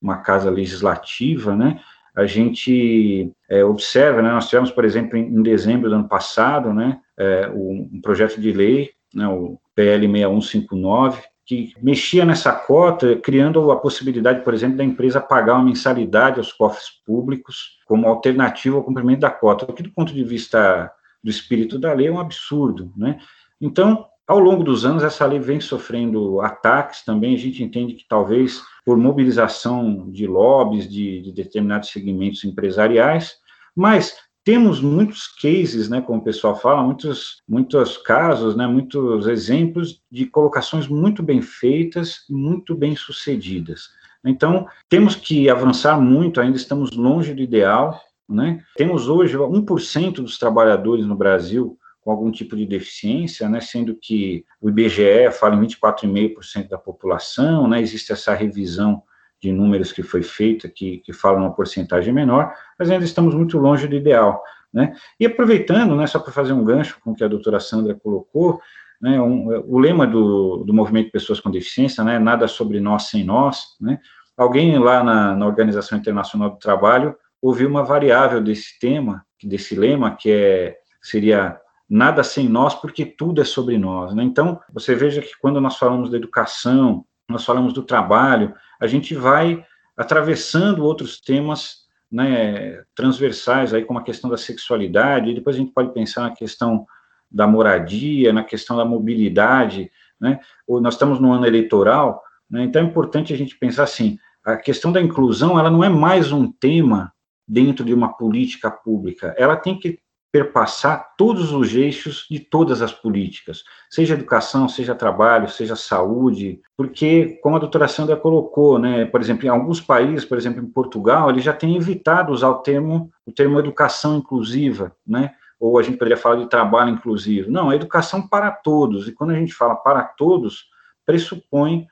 numa 0.00 0.18
casa 0.18 0.48
legislativa, 0.50 1.56
né? 1.56 1.80
a 2.14 2.26
gente 2.26 3.32
é, 3.48 3.64
observa, 3.64 4.20
né, 4.20 4.30
nós 4.30 4.48
tivemos, 4.48 4.70
por 4.70 4.84
exemplo, 4.84 5.16
em, 5.16 5.26
em, 5.26 5.42
dezembro 5.42 5.88
do 5.88 5.94
ano 5.94 6.08
passado, 6.08 6.72
né, 6.72 7.00
é, 7.16 7.48
um, 7.54 8.00
projeto 8.02 8.40
de 8.40 8.52
lei, 8.52 8.90
né, 9.14 9.28
o 9.28 9.60
PL 9.76 10.08
6159, 10.08 11.22
que 11.50 11.74
mexia 11.82 12.24
nessa 12.24 12.52
cota, 12.52 13.16
criando 13.16 13.72
a 13.72 13.76
possibilidade, 13.76 14.44
por 14.44 14.54
exemplo, 14.54 14.76
da 14.76 14.84
empresa 14.84 15.20
pagar 15.20 15.54
uma 15.54 15.64
mensalidade 15.64 16.38
aos 16.38 16.52
cofres 16.52 16.90
públicos 17.04 17.80
como 17.86 18.06
alternativa 18.06 18.76
ao 18.76 18.84
cumprimento 18.84 19.18
da 19.18 19.32
cota, 19.32 19.64
o 19.64 19.72
que 19.72 19.82
do 19.82 19.90
ponto 19.90 20.14
de 20.14 20.22
vista 20.22 20.92
do 21.20 21.28
espírito 21.28 21.76
da 21.76 21.92
lei 21.92 22.06
é 22.06 22.12
um 22.12 22.20
absurdo, 22.20 22.92
né? 22.96 23.18
Então, 23.60 24.06
ao 24.28 24.38
longo 24.38 24.62
dos 24.62 24.84
anos, 24.84 25.02
essa 25.02 25.26
lei 25.26 25.40
vem 25.40 25.60
sofrendo 25.60 26.40
ataques 26.40 27.04
também. 27.04 27.34
A 27.34 27.38
gente 27.38 27.64
entende 27.64 27.94
que 27.94 28.06
talvez 28.06 28.62
por 28.84 28.96
mobilização 28.96 30.08
de 30.08 30.28
lobbies 30.28 30.88
de, 30.88 31.20
de 31.20 31.32
determinados 31.32 31.90
segmentos 31.90 32.44
empresariais, 32.44 33.34
mas 33.74 34.16
temos 34.50 34.80
muitos 34.80 35.28
cases, 35.28 35.88
né, 35.88 36.00
como 36.00 36.18
o 36.18 36.24
pessoal 36.24 36.56
fala, 36.56 36.82
muitos, 36.82 37.40
muitos 37.48 37.96
casos, 37.98 38.56
né, 38.56 38.66
muitos 38.66 39.28
exemplos 39.28 40.02
de 40.10 40.26
colocações 40.26 40.88
muito 40.88 41.22
bem 41.22 41.40
feitas, 41.40 42.24
muito 42.28 42.74
bem 42.74 42.96
sucedidas. 42.96 43.90
Então, 44.24 44.66
temos 44.88 45.14
que 45.14 45.48
avançar 45.48 46.00
muito, 46.00 46.40
ainda 46.40 46.56
estamos 46.56 46.90
longe 46.90 47.32
do 47.32 47.40
ideal, 47.40 48.02
né? 48.28 48.60
Temos 48.76 49.08
hoje 49.08 49.36
1% 49.36 50.14
dos 50.14 50.36
trabalhadores 50.36 51.06
no 51.06 51.14
Brasil 51.14 51.78
com 52.00 52.10
algum 52.10 52.32
tipo 52.32 52.56
de 52.56 52.66
deficiência, 52.66 53.48
né, 53.48 53.60
sendo 53.60 53.94
que 53.94 54.44
o 54.60 54.68
IBGE 54.68 55.30
fala 55.30 55.54
em 55.54 55.60
24,5% 55.60 56.68
da 56.68 56.76
população, 56.76 57.68
né, 57.68 57.80
existe 57.80 58.10
essa 58.10 58.34
revisão 58.34 59.00
de 59.40 59.50
números 59.52 59.92
que 59.92 60.02
foi 60.02 60.22
feita, 60.22 60.68
que, 60.68 60.98
que 60.98 61.12
fala 61.12 61.38
uma 61.38 61.52
porcentagem 61.52 62.12
menor, 62.12 62.52
mas 62.78 62.90
ainda 62.90 63.04
estamos 63.04 63.34
muito 63.34 63.58
longe 63.58 63.88
do 63.88 63.96
ideal. 63.96 64.42
Né? 64.72 64.94
E 65.18 65.26
aproveitando, 65.26 65.96
né, 65.96 66.06
só 66.06 66.18
para 66.18 66.32
fazer 66.32 66.52
um 66.52 66.64
gancho 66.64 66.98
com 67.02 67.12
o 67.12 67.14
que 67.14 67.24
a 67.24 67.28
doutora 67.28 67.58
Sandra 67.58 67.94
colocou, 67.94 68.60
né, 69.00 69.20
um, 69.20 69.48
o 69.66 69.78
lema 69.78 70.06
do, 70.06 70.58
do 70.64 70.74
movimento 70.74 71.10
Pessoas 71.10 71.40
com 71.40 71.50
Deficiência, 71.50 72.04
né, 72.04 72.18
nada 72.18 72.46
sobre 72.46 72.78
nós 72.80 73.04
sem 73.04 73.24
nós, 73.24 73.76
né, 73.80 73.98
alguém 74.36 74.78
lá 74.78 75.02
na, 75.02 75.34
na 75.34 75.46
Organização 75.46 75.98
Internacional 75.98 76.50
do 76.50 76.58
Trabalho 76.58 77.16
ouviu 77.42 77.68
uma 77.68 77.82
variável 77.82 78.40
desse 78.40 78.78
tema, 78.78 79.24
desse 79.42 79.74
lema, 79.74 80.14
que 80.14 80.30
é, 80.30 80.78
seria 81.00 81.58
nada 81.88 82.22
sem 82.22 82.48
nós, 82.48 82.74
porque 82.74 83.04
tudo 83.04 83.40
é 83.40 83.44
sobre 83.44 83.78
nós. 83.78 84.14
Né? 84.14 84.22
Então, 84.22 84.60
você 84.72 84.94
veja 84.94 85.20
que 85.20 85.36
quando 85.40 85.60
nós 85.60 85.76
falamos 85.76 86.10
da 86.10 86.16
educação, 86.16 87.04
nós 87.30 87.44
falamos 87.44 87.72
do 87.72 87.82
trabalho, 87.82 88.54
a 88.80 88.86
gente 88.86 89.14
vai 89.14 89.64
atravessando 89.96 90.84
outros 90.84 91.20
temas 91.20 91.80
né, 92.10 92.82
transversais, 92.94 93.72
aí 93.72 93.84
como 93.84 93.98
a 93.98 94.02
questão 94.02 94.28
da 94.28 94.36
sexualidade, 94.36 95.30
e 95.30 95.34
depois 95.34 95.56
a 95.56 95.58
gente 95.58 95.72
pode 95.72 95.92
pensar 95.92 96.22
na 96.22 96.34
questão 96.34 96.86
da 97.30 97.46
moradia, 97.46 98.32
na 98.32 98.42
questão 98.42 98.76
da 98.76 98.84
mobilidade, 98.84 99.90
né? 100.20 100.40
Nós 100.68 100.94
estamos 100.94 101.20
no 101.20 101.32
ano 101.32 101.46
eleitoral, 101.46 102.22
né? 102.50 102.64
Então 102.64 102.82
é 102.82 102.84
importante 102.84 103.32
a 103.32 103.36
gente 103.36 103.56
pensar 103.56 103.84
assim: 103.84 104.18
a 104.44 104.56
questão 104.56 104.90
da 104.90 105.00
inclusão, 105.00 105.58
ela 105.58 105.70
não 105.70 105.84
é 105.84 105.88
mais 105.88 106.32
um 106.32 106.50
tema 106.50 107.12
dentro 107.46 107.84
de 107.84 107.94
uma 107.94 108.12
política 108.16 108.70
pública, 108.70 109.34
ela 109.38 109.56
tem 109.56 109.78
que 109.78 110.00
perpassar 110.32 111.14
todos 111.16 111.52
os 111.52 111.74
eixos 111.74 112.26
de 112.30 112.38
todas 112.38 112.80
as 112.82 112.92
políticas, 112.92 113.64
seja 113.90 114.14
educação, 114.14 114.68
seja 114.68 114.94
trabalho, 114.94 115.48
seja 115.48 115.74
saúde, 115.74 116.60
porque, 116.76 117.38
como 117.42 117.56
a 117.56 117.58
doutora 117.58 117.88
Sandra 117.88 118.16
colocou, 118.16 118.78
né, 118.78 119.04
por 119.06 119.20
exemplo, 119.20 119.46
em 119.46 119.48
alguns 119.48 119.80
países, 119.80 120.24
por 120.24 120.38
exemplo, 120.38 120.62
em 120.62 120.70
Portugal, 120.70 121.30
ele 121.30 121.40
já 121.40 121.52
tem 121.52 121.76
evitado 121.76 122.32
usar 122.32 122.48
o 122.48 122.58
termo, 122.58 123.10
o 123.26 123.32
termo 123.32 123.58
educação 123.58 124.16
inclusiva, 124.16 124.94
né, 125.04 125.34
ou 125.58 125.78
a 125.78 125.82
gente 125.82 125.98
poderia 125.98 126.16
falar 126.16 126.36
de 126.36 126.48
trabalho 126.48 126.90
inclusivo. 126.90 127.50
Não, 127.50 127.70
é 127.70 127.74
educação 127.74 128.26
para 128.26 128.50
todos, 128.50 129.08
e 129.08 129.12
quando 129.12 129.30
a 129.30 129.36
gente 129.36 129.52
fala 129.52 129.74
para 129.74 130.02
todos, 130.04 130.66
pressupõe 131.04 131.86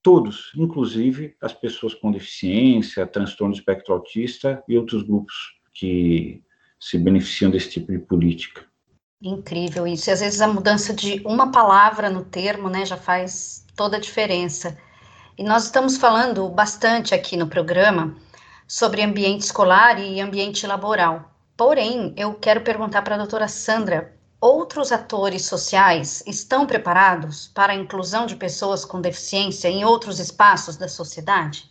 todos, 0.00 0.52
inclusive 0.56 1.34
as 1.42 1.52
pessoas 1.52 1.92
com 1.92 2.12
deficiência, 2.12 3.06
transtorno 3.06 3.52
do 3.52 3.58
espectro 3.58 3.92
autista 3.92 4.62
e 4.68 4.78
outros 4.78 5.02
grupos 5.02 5.34
que 5.74 6.42
se 6.80 6.98
beneficiam 6.98 7.50
desse 7.50 7.70
tipo 7.70 7.92
de 7.92 7.98
política. 7.98 8.64
Incrível 9.22 9.86
isso. 9.86 10.08
E 10.08 10.12
às 10.12 10.20
vezes 10.20 10.40
a 10.40 10.48
mudança 10.48 10.94
de 10.94 11.20
uma 11.26 11.52
palavra 11.52 12.08
no 12.08 12.24
termo, 12.24 12.70
né, 12.70 12.86
já 12.86 12.96
faz 12.96 13.66
toda 13.76 13.98
a 13.98 14.00
diferença. 14.00 14.78
E 15.36 15.44
nós 15.44 15.64
estamos 15.64 15.98
falando 15.98 16.48
bastante 16.48 17.14
aqui 17.14 17.36
no 17.36 17.46
programa 17.46 18.16
sobre 18.66 19.02
ambiente 19.02 19.42
escolar 19.42 20.00
e 20.00 20.20
ambiente 20.20 20.66
laboral. 20.66 21.30
Porém, 21.56 22.14
eu 22.16 22.34
quero 22.34 22.62
perguntar 22.62 23.02
para 23.02 23.16
a 23.16 23.18
doutora 23.18 23.46
Sandra: 23.46 24.14
outros 24.40 24.90
atores 24.90 25.44
sociais 25.44 26.22
estão 26.26 26.66
preparados 26.66 27.48
para 27.48 27.74
a 27.74 27.76
inclusão 27.76 28.24
de 28.24 28.36
pessoas 28.36 28.84
com 28.84 29.00
deficiência 29.00 29.68
em 29.68 29.84
outros 29.84 30.18
espaços 30.18 30.76
da 30.76 30.88
sociedade? 30.88 31.69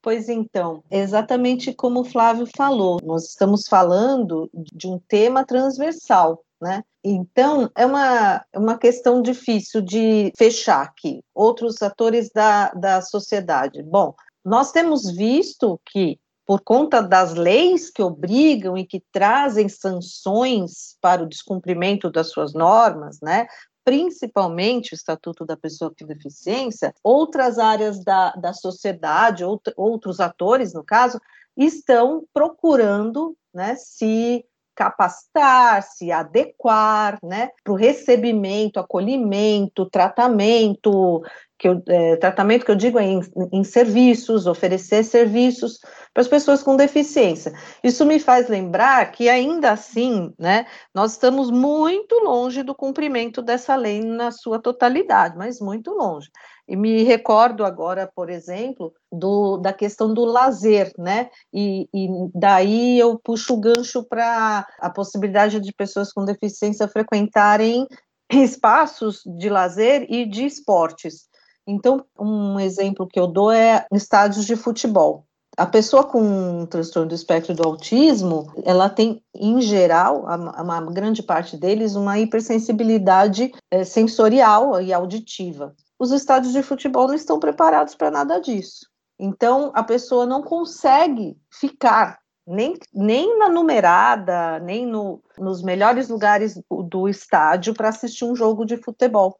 Pois 0.00 0.28
então, 0.28 0.82
exatamente 0.90 1.72
como 1.72 2.00
o 2.00 2.04
Flávio 2.04 2.46
falou, 2.56 3.00
nós 3.02 3.30
estamos 3.30 3.66
falando 3.68 4.48
de 4.54 4.86
um 4.86 4.98
tema 5.08 5.44
transversal, 5.44 6.44
né? 6.60 6.84
Então, 7.02 7.70
é 7.74 7.84
uma, 7.84 8.44
é 8.52 8.58
uma 8.58 8.78
questão 8.78 9.20
difícil 9.22 9.80
de 9.80 10.32
fechar 10.36 10.82
aqui. 10.82 11.22
Outros 11.34 11.82
atores 11.82 12.30
da, 12.30 12.70
da 12.72 13.02
sociedade. 13.02 13.82
Bom, 13.82 14.14
nós 14.44 14.70
temos 14.72 15.10
visto 15.10 15.80
que, 15.86 16.18
por 16.46 16.60
conta 16.60 17.02
das 17.02 17.34
leis 17.34 17.90
que 17.90 18.02
obrigam 18.02 18.76
e 18.76 18.86
que 18.86 19.02
trazem 19.12 19.68
sanções 19.68 20.96
para 21.00 21.22
o 21.22 21.28
descumprimento 21.28 22.10
das 22.10 22.30
suas 22.30 22.52
normas, 22.52 23.18
né? 23.20 23.46
Principalmente 23.88 24.92
o 24.92 24.94
Estatuto 24.94 25.46
da 25.46 25.56
Pessoa 25.56 25.90
com 25.98 26.04
Deficiência, 26.04 26.94
outras 27.02 27.58
áreas 27.58 28.04
da, 28.04 28.32
da 28.32 28.52
sociedade, 28.52 29.42
out, 29.42 29.72
outros 29.78 30.20
atores, 30.20 30.74
no 30.74 30.84
caso, 30.84 31.18
estão 31.56 32.22
procurando 32.34 33.34
né, 33.54 33.76
se 33.76 34.44
capacitar, 34.74 35.82
se 35.82 36.12
adequar, 36.12 37.18
né, 37.22 37.48
para 37.64 37.72
o 37.72 37.76
recebimento, 37.76 38.78
acolhimento, 38.78 39.88
tratamento, 39.88 41.22
que 41.58 41.66
eu, 41.68 41.82
é, 41.88 42.16
tratamento 42.16 42.64
que 42.64 42.70
eu 42.70 42.76
digo 42.76 42.98
é 42.98 43.04
em, 43.04 43.20
em 43.52 43.64
serviços, 43.64 44.46
oferecer 44.46 45.02
serviços 45.02 45.80
para 46.14 46.20
as 46.20 46.28
pessoas 46.28 46.62
com 46.62 46.76
deficiência. 46.76 47.52
Isso 47.82 48.06
me 48.06 48.20
faz 48.20 48.48
lembrar 48.48 49.10
que 49.10 49.28
ainda 49.28 49.72
assim, 49.72 50.32
né, 50.38 50.66
nós 50.94 51.12
estamos 51.12 51.50
muito 51.50 52.14
longe 52.20 52.62
do 52.62 52.74
cumprimento 52.74 53.42
dessa 53.42 53.74
lei 53.74 54.00
na 54.00 54.30
sua 54.30 54.60
totalidade, 54.60 55.36
mas 55.36 55.60
muito 55.60 55.90
longe. 55.90 56.30
E 56.68 56.76
me 56.76 57.02
recordo 57.02 57.64
agora, 57.64 58.08
por 58.14 58.28
exemplo, 58.30 58.92
do, 59.10 59.56
da 59.56 59.72
questão 59.72 60.12
do 60.12 60.24
lazer, 60.24 60.92
né? 60.98 61.30
E, 61.52 61.88
e 61.94 62.08
daí 62.34 62.98
eu 62.98 63.18
puxo 63.18 63.54
o 63.54 63.60
gancho 63.60 64.04
para 64.04 64.66
a 64.78 64.90
possibilidade 64.90 65.60
de 65.60 65.72
pessoas 65.72 66.12
com 66.12 66.26
deficiência 66.26 66.86
frequentarem 66.86 67.86
espaços 68.30 69.22
de 69.38 69.48
lazer 69.48 70.06
e 70.10 70.26
de 70.26 70.44
esportes. 70.44 71.28
Então, 71.68 72.04
um 72.18 72.58
exemplo 72.58 73.06
que 73.06 73.20
eu 73.20 73.26
dou 73.26 73.52
é 73.52 73.86
estádios 73.92 74.46
de 74.46 74.56
futebol. 74.56 75.24
A 75.56 75.66
pessoa 75.66 76.04
com 76.04 76.22
um 76.22 76.66
transtorno 76.66 77.08
do 77.08 77.14
espectro 77.14 77.54
do 77.54 77.64
autismo, 77.64 78.50
ela 78.64 78.88
tem, 78.88 79.22
em 79.34 79.60
geral, 79.60 80.24
uma 80.24 80.80
grande 80.92 81.22
parte 81.22 81.56
deles, 81.56 81.94
uma 81.94 82.18
hipersensibilidade 82.18 83.52
é, 83.70 83.84
sensorial 83.84 84.80
e 84.80 84.92
auditiva 84.92 85.74
os 85.98 86.12
estádios 86.12 86.52
de 86.52 86.62
futebol 86.62 87.08
não 87.08 87.14
estão 87.14 87.40
preparados 87.40 87.94
para 87.94 88.10
nada 88.10 88.40
disso. 88.40 88.86
Então, 89.18 89.72
a 89.74 89.82
pessoa 89.82 90.24
não 90.24 90.42
consegue 90.42 91.36
ficar 91.50 92.20
nem, 92.46 92.74
nem 92.94 93.36
na 93.36 93.48
numerada, 93.48 94.60
nem 94.60 94.86
no, 94.86 95.20
nos 95.36 95.60
melhores 95.60 96.08
lugares 96.08 96.58
do 96.70 97.08
estádio 97.08 97.74
para 97.74 97.88
assistir 97.88 98.24
um 98.24 98.36
jogo 98.36 98.64
de 98.64 98.76
futebol. 98.76 99.38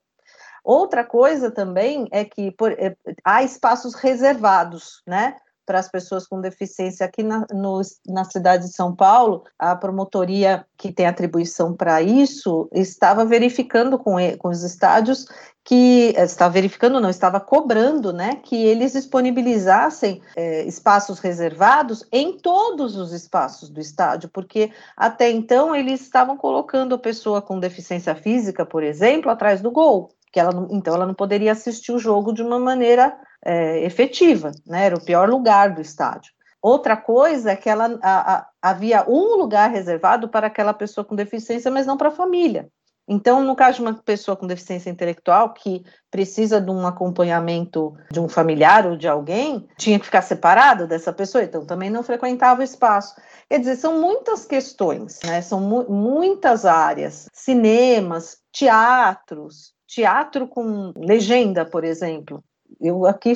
Outra 0.68 1.02
coisa 1.02 1.50
também 1.50 2.06
é 2.10 2.26
que 2.26 2.50
por, 2.50 2.72
é, 2.72 2.94
há 3.24 3.42
espaços 3.42 3.94
reservados, 3.94 5.00
né? 5.06 5.34
para 5.64 5.78
as 5.78 5.88
pessoas 5.88 6.26
com 6.26 6.40
deficiência 6.40 7.04
aqui 7.04 7.22
na, 7.22 7.46
no, 7.52 7.80
na 8.06 8.24
cidade 8.24 8.66
de 8.66 8.74
São 8.74 8.94
Paulo, 8.94 9.44
a 9.58 9.76
promotoria 9.76 10.64
que 10.78 10.90
tem 10.90 11.06
atribuição 11.06 11.74
para 11.74 12.00
isso 12.00 12.68
estava 12.72 13.22
verificando 13.24 13.98
com, 13.98 14.16
com 14.38 14.48
os 14.48 14.62
estádios 14.62 15.26
que 15.64 16.14
estava 16.16 16.52
verificando, 16.52 17.00
não, 17.00 17.10
estava 17.10 17.38
cobrando, 17.38 18.14
né, 18.14 18.36
que 18.36 18.56
eles 18.56 18.92
disponibilizassem 18.92 20.22
é, 20.34 20.64
espaços 20.64 21.18
reservados 21.18 22.06
em 22.10 22.38
todos 22.38 22.96
os 22.96 23.12
espaços 23.12 23.68
do 23.68 23.80
estádio, 23.80 24.30
porque 24.30 24.70
até 24.96 25.30
então 25.30 25.76
eles 25.76 26.00
estavam 26.00 26.36
colocando 26.36 26.94
a 26.94 26.98
pessoa 26.98 27.42
com 27.42 27.60
deficiência 27.60 28.14
física, 28.14 28.64
por 28.64 28.82
exemplo, 28.82 29.30
atrás 29.30 29.60
do 29.60 29.70
gol, 29.70 30.10
que 30.32 30.40
ela 30.40 30.52
não, 30.52 30.68
então 30.70 30.94
ela 30.94 31.06
não 31.06 31.14
poderia 31.14 31.52
assistir 31.52 31.92
o 31.92 31.98
jogo 31.98 32.32
de 32.32 32.42
uma 32.42 32.58
maneira 32.58 33.16
é, 33.44 33.84
efetiva, 33.84 34.52
né? 34.66 34.86
Era 34.86 34.96
o 34.96 35.04
pior 35.04 35.28
lugar 35.28 35.74
do 35.74 35.80
estádio. 35.80 36.32
Outra 36.60 36.96
coisa 36.96 37.52
é 37.52 37.56
que 37.56 37.68
ela 37.68 37.98
a, 38.02 38.34
a, 38.34 38.48
havia 38.60 39.08
um 39.08 39.36
lugar 39.36 39.70
reservado 39.70 40.28
para 40.28 40.48
aquela 40.48 40.74
pessoa 40.74 41.04
com 41.04 41.14
deficiência, 41.14 41.70
mas 41.70 41.86
não 41.86 41.96
para 41.96 42.08
a 42.08 42.12
família. 42.12 42.68
Então, 43.08 43.42
no 43.42 43.56
caso 43.56 43.76
de 43.76 43.82
uma 43.82 43.94
pessoa 43.94 44.36
com 44.36 44.46
deficiência 44.46 44.90
intelectual 44.90 45.54
que 45.54 45.82
precisa 46.10 46.60
de 46.60 46.70
um 46.70 46.86
acompanhamento 46.86 47.94
de 48.12 48.20
um 48.20 48.28
familiar 48.28 48.86
ou 48.86 48.96
de 48.96 49.08
alguém, 49.08 49.66
tinha 49.78 49.98
que 49.98 50.04
ficar 50.04 50.20
separado 50.20 50.86
dessa 50.86 51.12
pessoa, 51.12 51.42
então 51.42 51.64
também 51.64 51.88
não 51.88 52.02
frequentava 52.02 52.60
o 52.60 52.64
espaço. 52.64 53.14
Quer 53.48 53.60
dizer, 53.60 53.76
são 53.76 53.98
muitas 53.98 54.44
questões, 54.44 55.20
né? 55.24 55.40
São 55.40 55.60
mu 55.60 55.86
muitas 55.88 56.66
áreas, 56.66 57.28
cinemas, 57.32 58.36
teatros, 58.52 59.72
teatro 59.86 60.46
com 60.46 60.92
legenda, 60.96 61.64
por 61.64 61.84
exemplo. 61.84 62.44
Eu 62.78 63.06
aqui 63.06 63.34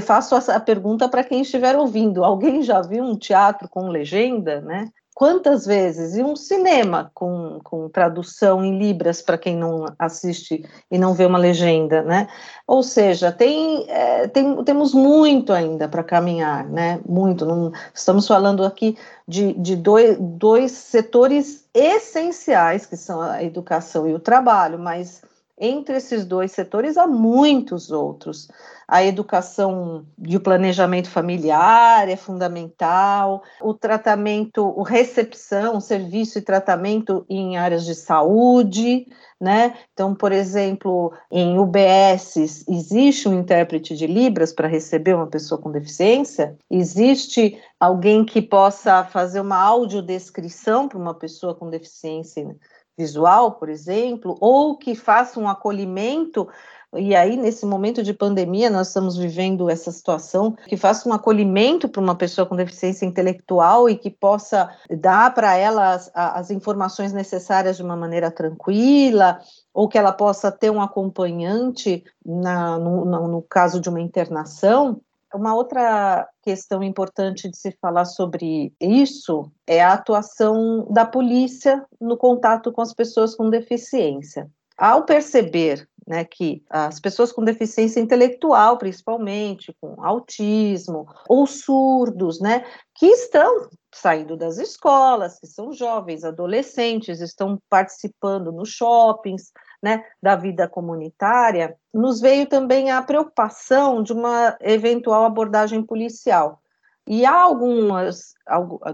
faço 0.00 0.34
a 0.34 0.60
pergunta 0.60 1.08
para 1.08 1.24
quem 1.24 1.42
estiver 1.42 1.76
ouvindo. 1.76 2.24
Alguém 2.24 2.62
já 2.62 2.80
viu 2.80 3.04
um 3.04 3.18
teatro 3.18 3.68
com 3.68 3.88
legenda, 3.88 4.62
né? 4.62 4.88
Quantas 5.14 5.66
vezes? 5.66 6.16
E 6.16 6.22
um 6.22 6.34
cinema 6.34 7.10
com, 7.12 7.60
com 7.62 7.88
tradução 7.88 8.64
em 8.64 8.78
libras 8.78 9.20
para 9.20 9.36
quem 9.36 9.54
não 9.54 9.84
assiste 9.98 10.64
e 10.90 10.98
não 10.98 11.12
vê 11.12 11.26
uma 11.26 11.38
legenda, 11.38 12.02
né? 12.02 12.28
Ou 12.66 12.82
seja, 12.82 13.30
tem, 13.30 13.84
é, 13.90 14.26
tem 14.28 14.64
temos 14.64 14.94
muito 14.94 15.52
ainda 15.52 15.86
para 15.86 16.02
caminhar, 16.02 16.66
né? 16.68 16.98
Muito. 17.06 17.44
Não, 17.44 17.70
estamos 17.94 18.26
falando 18.26 18.64
aqui 18.64 18.96
de, 19.28 19.52
de 19.52 19.76
dois, 19.76 20.16
dois 20.18 20.72
setores 20.72 21.68
essenciais, 21.74 22.86
que 22.86 22.96
são 22.96 23.20
a 23.20 23.42
educação 23.42 24.08
e 24.08 24.14
o 24.14 24.18
trabalho, 24.18 24.78
mas 24.78 25.22
entre 25.62 25.96
esses 25.96 26.26
dois 26.26 26.50
setores 26.50 26.98
há 26.98 27.06
muitos 27.06 27.92
outros. 27.92 28.48
A 28.88 29.04
educação 29.04 30.04
e 30.26 30.36
o 30.36 30.40
planejamento 30.40 31.08
familiar 31.08 32.08
é 32.08 32.16
fundamental, 32.16 33.44
o 33.60 33.72
tratamento, 33.72 34.60
o 34.76 34.82
recepção, 34.82 35.80
serviço 35.80 36.36
e 36.38 36.42
tratamento 36.42 37.24
em 37.30 37.56
áreas 37.56 37.86
de 37.86 37.94
saúde, 37.94 39.06
né? 39.40 39.74
Então, 39.92 40.16
por 40.16 40.32
exemplo, 40.32 41.12
em 41.30 41.56
UBS 41.56 42.66
existe 42.68 43.28
um 43.28 43.38
intérprete 43.38 43.96
de 43.96 44.06
Libras 44.06 44.52
para 44.52 44.66
receber 44.66 45.14
uma 45.14 45.28
pessoa 45.28 45.60
com 45.60 45.70
deficiência? 45.70 46.56
Existe 46.68 47.56
alguém 47.78 48.24
que 48.24 48.42
possa 48.42 49.04
fazer 49.04 49.40
uma 49.40 49.62
audiodescrição 49.62 50.88
para 50.88 50.98
uma 50.98 51.14
pessoa 51.14 51.54
com 51.54 51.70
deficiência 51.70 52.56
visual, 52.96 53.52
por 53.52 53.68
exemplo, 53.68 54.36
ou 54.40 54.76
que 54.76 54.94
faça 54.94 55.40
um 55.40 55.48
acolhimento 55.48 56.48
e 56.94 57.14
aí, 57.14 57.38
nesse 57.38 57.64
momento 57.64 58.02
de 58.02 58.12
pandemia, 58.12 58.68
nós 58.68 58.88
estamos 58.88 59.16
vivendo 59.16 59.70
essa 59.70 59.90
situação 59.90 60.52
que 60.66 60.76
faça 60.76 61.08
um 61.08 61.12
acolhimento 61.14 61.88
para 61.88 62.02
uma 62.02 62.14
pessoa 62.14 62.46
com 62.46 62.54
deficiência 62.54 63.06
intelectual 63.06 63.88
e 63.88 63.96
que 63.96 64.10
possa 64.10 64.70
dar 64.90 65.32
para 65.32 65.56
ela 65.56 65.94
as, 65.94 66.10
as, 66.14 66.50
informações 66.50 67.10
necessárias 67.10 67.78
de 67.78 67.82
uma 67.82 67.96
maneira 67.96 68.30
tranquila, 68.30 69.40
ou 69.72 69.88
que 69.88 69.96
ela 69.96 70.12
possa 70.12 70.52
ter 70.52 70.70
um 70.70 70.82
acompanhante 70.82 72.04
na, 72.24 72.78
no, 72.78 73.06
no, 73.06 73.26
no 73.26 73.42
caso 73.42 73.80
de 73.80 73.88
uma 73.88 74.00
internação. 74.00 75.00
Uma 75.34 75.54
outra 75.54 76.28
questão 76.42 76.82
importante 76.82 77.48
de 77.48 77.56
se 77.56 77.72
falar 77.80 78.04
sobre 78.04 78.72
isso 78.80 79.50
é 79.66 79.82
a 79.82 79.94
atuação 79.94 80.86
da 80.90 81.06
polícia 81.06 81.84
no 82.00 82.16
contato 82.16 82.70
com 82.72 82.82
as 82.82 82.92
pessoas 82.92 83.34
com 83.34 83.48
deficiência. 83.48 84.50
Ao 84.76 85.04
perceber 85.04 85.88
né, 86.06 86.24
que 86.24 86.62
as 86.68 86.98
pessoas 87.00 87.32
com 87.32 87.44
deficiência 87.44 88.00
intelectual, 88.00 88.76
principalmente, 88.76 89.74
com 89.80 90.04
autismo, 90.04 91.06
ou 91.28 91.46
surdos, 91.46 92.40
né, 92.40 92.64
que 92.94 93.06
estão 93.06 93.68
saindo 93.94 94.36
das 94.36 94.58
escolas, 94.58 95.38
que 95.38 95.46
são 95.46 95.72
jovens, 95.72 96.24
adolescentes, 96.24 97.20
estão 97.20 97.58
participando 97.68 98.50
nos 98.50 98.70
shoppings, 98.70 99.52
né, 99.82 100.04
da 100.22 100.36
vida 100.36 100.68
comunitária, 100.68 101.76
nos 101.92 102.20
veio 102.20 102.46
também 102.46 102.90
a 102.90 103.02
preocupação 103.02 104.02
de 104.02 104.12
uma 104.12 104.56
eventual 104.60 105.24
abordagem 105.24 105.82
policial. 105.82 106.60
E 107.06 107.26
há 107.26 107.34
algumas, 107.34 108.34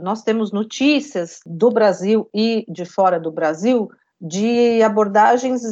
nós 0.00 0.22
temos 0.22 0.50
notícias 0.50 1.40
do 1.44 1.70
Brasil 1.70 2.28
e 2.32 2.64
de 2.66 2.86
fora 2.86 3.20
do 3.20 3.30
Brasil 3.30 3.90
de 4.20 4.82
abordagens 4.82 5.62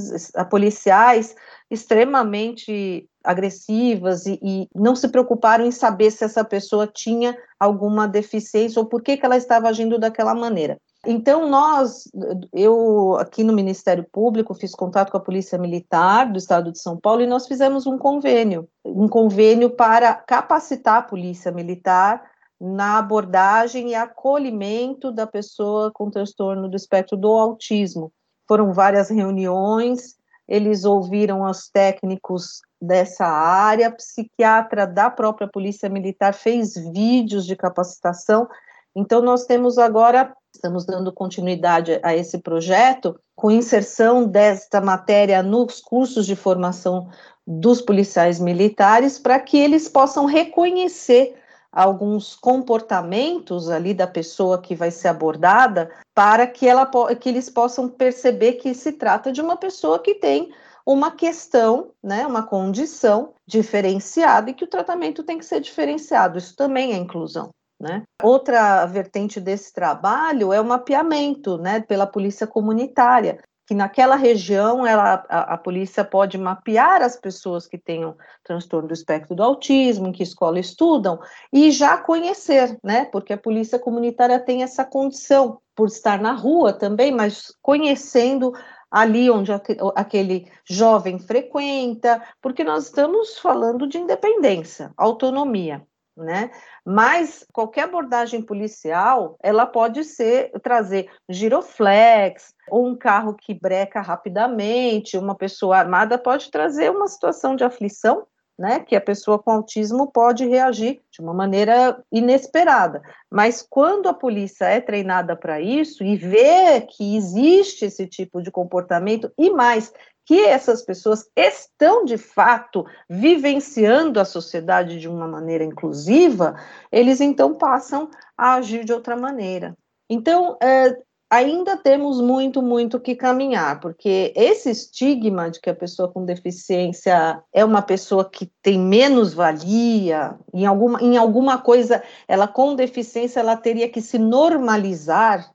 policiais 0.51 1.35
extremamente 1.71 3.09
agressivas 3.25 4.25
e, 4.27 4.39
e, 4.41 4.69
não 4.73 4.95
se 4.95 5.09
preocuparam 5.09 5.67
em 5.67 5.73
saber 5.73 6.13
se 6.13 6.25
essa 6.25 6.45
pessoa 6.45 6.87
tinha 6.87 7.37
alguma 7.59 8.07
deficiência 8.07 8.79
ou 8.79 8.87
por 8.87 9.03
que, 9.03 9.17
que 9.17 9.27
ela 9.27 9.37
estava 9.37 9.69
agindo 9.69 9.99
daquela 9.99 10.35
maneira. 10.35 10.79
Então, 11.07 11.49
nós, 11.49 12.11
eu 12.53 13.17
aqui 13.19 13.45
no 13.45 13.53
Ministério 13.53 14.05
Público, 14.11 14.55
fiz 14.55 14.73
contato 14.73 15.11
com 15.11 15.17
a 15.17 15.21
Polícia 15.21 15.57
Militar 15.57 16.31
do 16.31 16.39
Estado 16.39 16.73
de 16.73 16.81
São 16.81 16.99
Paulo 16.99 17.23
e 17.23 17.27
nós 17.27 17.47
fizemos 17.47 17.87
um 17.87 17.97
convênio, 17.97 18.69
um 18.85 19.07
convênio 19.07 19.71
para 19.71 20.15
capacitar 20.15 20.97
a 20.97 21.03
Polícia 21.03 21.53
Militar 21.53 22.23
na 22.61 22.99
abordagem 22.99 23.91
e 23.91 23.95
acolhimento 23.95 25.13
da 25.13 25.27
pessoa 25.27 25.93
com 25.93 26.11
transtorno 26.11 26.69
do 26.69 26.77
espectro 26.77 27.17
do 27.17 27.29
autismo. 27.29 28.13
Foram 28.49 28.73
várias 28.73 29.09
reuniões, 29.09 30.17
eles 30.49 30.85
ouviram 30.85 31.43
os 31.43 31.69
técnicos 31.69 32.63
dessa 32.81 33.27
área, 33.27 33.89
a 33.89 33.93
psiquiatra 33.93 34.87
da 34.87 35.11
própria 35.11 35.49
Polícia 35.49 35.89
Militar 35.89 36.35
fez 36.35 36.75
vídeos 36.75 37.47
de 37.47 37.55
capacitação. 37.57 38.49
Então, 38.97 39.21
nós 39.21 39.45
temos 39.45 39.79
agora 39.79 40.35
Estamos 40.57 40.87
dando 40.87 41.13
continuidade 41.13 42.01
a 42.03 42.17
esse 42.17 42.39
projeto 42.39 43.21
com 43.35 43.51
inserção 43.51 44.27
desta 44.27 44.81
matéria 44.81 45.43
nos 45.43 45.81
cursos 45.81 46.25
de 46.25 46.35
formação 46.35 47.11
dos 47.47 47.83
policiais 47.83 48.41
militares 48.41 49.19
para 49.19 49.39
que 49.39 49.59
eles 49.59 49.87
possam 49.87 50.25
reconhecer 50.25 51.37
alguns 51.71 52.35
comportamentos 52.35 53.69
ali 53.69 53.93
da 53.93 54.07
pessoa 54.07 54.59
que 54.61 54.75
vai 54.75 54.91
ser 54.91 55.09
abordada 55.09 55.91
para 56.15 56.47
que, 56.47 56.67
ela, 56.67 56.91
que 57.21 57.29
eles 57.29 57.51
possam 57.51 57.87
perceber 57.87 58.55
que 58.55 58.73
se 58.73 58.93
trata 58.93 59.31
de 59.31 59.43
uma 59.43 59.59
pessoa 59.59 59.99
que 59.99 60.15
tem 60.15 60.51
uma 60.87 61.11
questão, 61.11 61.91
né, 62.03 62.27
uma 62.27 62.45
condição 62.45 63.35
diferenciada 63.47 64.51
e 64.51 64.55
que 64.55 64.65
o 64.65 64.69
tratamento 64.69 65.23
tem 65.23 65.37
que 65.37 65.45
ser 65.45 65.61
diferenciado. 65.61 66.39
Isso 66.39 66.57
também 66.57 66.95
é 66.95 66.97
inclusão. 66.97 67.51
Né? 67.79 68.05
Outra 68.23 68.87
vertente 68.87 69.39
desse 69.39 69.73
trabalho 69.73 70.53
é 70.53 70.61
o 70.61 70.65
mapeamento 70.65 71.59
né, 71.59 71.81
pela 71.81 72.07
polícia 72.07 72.47
comunitária, 72.47 73.39
que 73.67 73.75
naquela 73.75 74.17
região 74.17 74.87
ela, 74.87 75.25
a, 75.29 75.55
a, 75.55 75.59
polícia 75.59 76.05
pode 76.05 76.39
mapear 76.39 77.03
as 77.03 77.17
pessoas 77.17 77.67
que 77.67 77.77
tenham 77.77 78.17
transtorno 78.45 78.89
do 78.89 78.95
espectro 78.95 79.35
do 79.35 79.43
autismo, 79.43 80.07
em 80.07 80.13
que 80.13 80.23
escola 80.23 80.59
estudam, 80.59 81.19
e 81.53 81.71
já 81.71 81.99
conhecer, 81.99 82.79
né? 82.83 83.05
Porque 83.07 83.33
a 83.33 83.39
polícia 83.39 83.79
comunitária 83.79 84.39
tem 84.39 84.63
essa 84.63 84.85
condição, 84.85 85.61
por 85.75 85.89
estar 85.89 86.21
na 86.21 86.33
rua 86.33 86.73
também, 86.73 87.13
mas 87.13 87.53
conhecendo 87.61 88.53
ali 88.91 89.29
onde 89.29 89.51
aquele 89.95 90.51
jovem 90.65 91.19
frequenta, 91.19 92.23
porque 92.41 92.65
nós 92.65 92.85
estamos 92.85 93.37
falando 93.39 93.87
de 93.87 93.99
independência, 93.99 94.93
autonomia 94.97 95.85
né? 96.17 96.51
Mas 96.85 97.47
qualquer 97.53 97.85
abordagem 97.85 98.41
policial, 98.41 99.37
ela 99.43 99.67
pode 99.67 100.03
ser 100.05 100.51
trazer 100.63 101.11
giroflex 101.29 102.55
ou 102.71 102.87
um 102.87 102.97
carro 102.97 103.35
que 103.35 103.53
breca 103.53 104.01
rapidamente, 104.01 105.19
uma 105.19 105.35
pessoa 105.35 105.77
armada 105.77 106.19
pode 106.19 106.51
trazer 106.51 106.91
uma 106.91 107.07
situação 107.07 107.55
de 107.55 107.65
aflição, 107.65 108.27
né? 108.59 108.81
Que 108.81 108.97
a 108.97 109.01
pessoa 109.01 109.39
com 109.39 109.51
autismo 109.51 110.11
pode 110.11 110.47
reagir 110.47 111.03
de 111.13 111.21
uma 111.21 111.35
maneira 111.35 112.03
inesperada. 112.11 113.03
Mas 113.31 113.61
quando 113.69 114.09
a 114.09 114.15
polícia 114.15 114.65
é 114.65 114.81
treinada 114.81 115.37
para 115.37 115.61
isso 115.61 116.03
e 116.03 116.17
vê 116.17 116.81
que 116.81 117.17
existe 117.17 117.85
esse 117.85 118.07
tipo 118.07 118.41
de 118.41 118.51
comportamento 118.51 119.31
e 119.39 119.51
mais 119.51 119.93
que 120.27 120.41
essas 120.41 120.83
pessoas 120.83 121.25
estão 121.37 122.05
de 122.05 122.19
fato 122.19 122.85
vivenciando 123.09 124.19
a 124.19 124.25
sociedade 124.25 124.99
de 124.99 125.09
uma 125.09 125.29
maneira 125.29 125.63
inclusiva, 125.63 126.57
eles 126.91 127.21
então 127.21 127.55
passam 127.55 128.11
a 128.37 128.55
agir 128.55 128.85
de 128.85 128.93
outra 128.93 129.17
maneira. 129.17 129.77
Então, 130.11 130.59
é, 130.61 130.99
ainda 131.31 131.77
temos 131.77 132.21
muito, 132.21 132.61
muito 132.61 132.99
que 132.99 133.15
caminhar, 133.15 133.79
porque 133.79 134.33
esse 134.35 134.69
estigma 134.69 135.49
de 135.49 135.61
que 135.61 135.71
a 135.71 135.75
pessoa 135.75 136.11
com 136.11 136.25
deficiência 136.25 137.41
é 137.53 137.65
uma 137.65 137.83
pessoa 137.83 138.29
que 138.29 138.51
tem 138.61 138.81
menos 138.81 139.33
valia, 139.33 140.37
em 140.53 140.67
alguma, 140.67 141.01
em 141.01 141.17
alguma 141.17 141.59
coisa, 141.59 142.03
ela 142.27 142.49
com 142.49 142.75
deficiência, 142.75 143.39
ela 143.39 143.57
teria 143.57 143.89
que 143.89 144.01
se 144.01 144.19
normalizar 144.19 145.53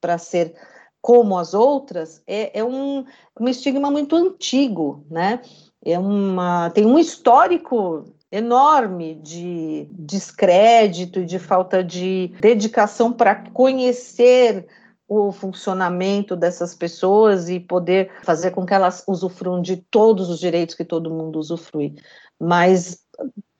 para 0.00 0.16
ser 0.16 0.54
como 1.00 1.38
as 1.38 1.54
outras, 1.54 2.22
é, 2.26 2.58
é 2.58 2.64
um, 2.64 3.04
um 3.40 3.48
estigma 3.48 3.90
muito 3.90 4.16
antigo, 4.16 5.04
né? 5.10 5.40
É 5.84 5.98
uma, 5.98 6.70
tem 6.70 6.84
um 6.84 6.98
histórico 6.98 8.04
enorme 8.30 9.14
de 9.16 9.88
descrédito 9.92 11.20
e 11.20 11.24
de 11.24 11.38
falta 11.38 11.82
de 11.82 12.34
dedicação 12.40 13.12
para 13.12 13.36
conhecer 13.50 14.66
o 15.08 15.30
funcionamento 15.30 16.34
dessas 16.34 16.74
pessoas 16.74 17.48
e 17.48 17.60
poder 17.60 18.10
fazer 18.24 18.50
com 18.50 18.66
que 18.66 18.74
elas 18.74 19.04
usufruam 19.06 19.62
de 19.62 19.76
todos 19.76 20.28
os 20.28 20.40
direitos 20.40 20.74
que 20.74 20.84
todo 20.84 21.10
mundo 21.10 21.38
usufrui. 21.38 21.94
Mas 22.38 23.04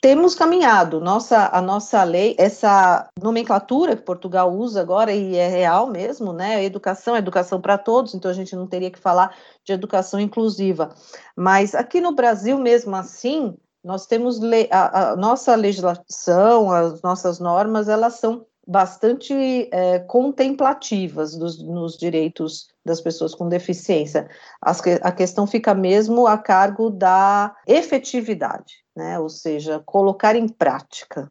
temos 0.01 0.35
caminhado. 0.35 1.01
Nossa, 1.01 1.49
a 1.53 1.61
nossa 1.61 2.03
lei, 2.05 2.35
essa 2.39 3.09
nomenclatura 3.21 3.97
que 3.97 4.03
Portugal 4.03 4.53
usa 4.53 4.81
agora 4.81 5.13
e 5.13 5.37
é 5.37 5.49
real 5.49 5.87
mesmo, 5.89 6.33
né? 6.33 6.65
Educação, 6.65 7.17
educação 7.17 7.61
para 7.61 7.79
todos, 7.79 8.15
então 8.15 8.31
a 8.31 8.35
gente 8.35 8.55
não 8.55 8.67
teria 8.67 8.91
que 8.91 8.99
falar 8.99 9.37
de 9.65 9.73
educação 9.73 10.21
inclusiva. 10.21 10.95
Mas 11.37 11.75
aqui 11.75 12.01
no 12.01 12.13
Brasil, 12.13 12.59
mesmo 12.59 12.95
assim, 12.95 13.57
nós 13.83 14.07
temos 14.07 14.41
a, 14.71 15.13
a 15.13 15.17
nossa 15.17 15.55
legislação, 15.55 16.71
as 16.71 17.01
nossas 17.03 17.39
normas, 17.39 17.89
elas 17.89 18.15
são 18.15 18.45
bastante 18.67 19.69
é, 19.71 20.01
contemplativas 20.01 21.37
dos, 21.37 21.63
nos 21.63 21.97
direitos 21.97 22.69
das 22.87 23.01
pessoas 23.01 23.35
com 23.35 23.49
deficiência. 23.49 24.29
As, 24.63 24.81
a 25.03 25.13
questão 25.13 25.47
fica 25.47 25.75
mesmo 25.75 26.27
a 26.27 26.39
cargo 26.39 26.89
da 26.89 27.55
efetividade, 27.67 28.85
né? 28.97 29.19
ou 29.19 29.29
seja, 29.29 29.83
colocar 29.85 30.37
em 30.37 30.49
prática. 30.49 31.31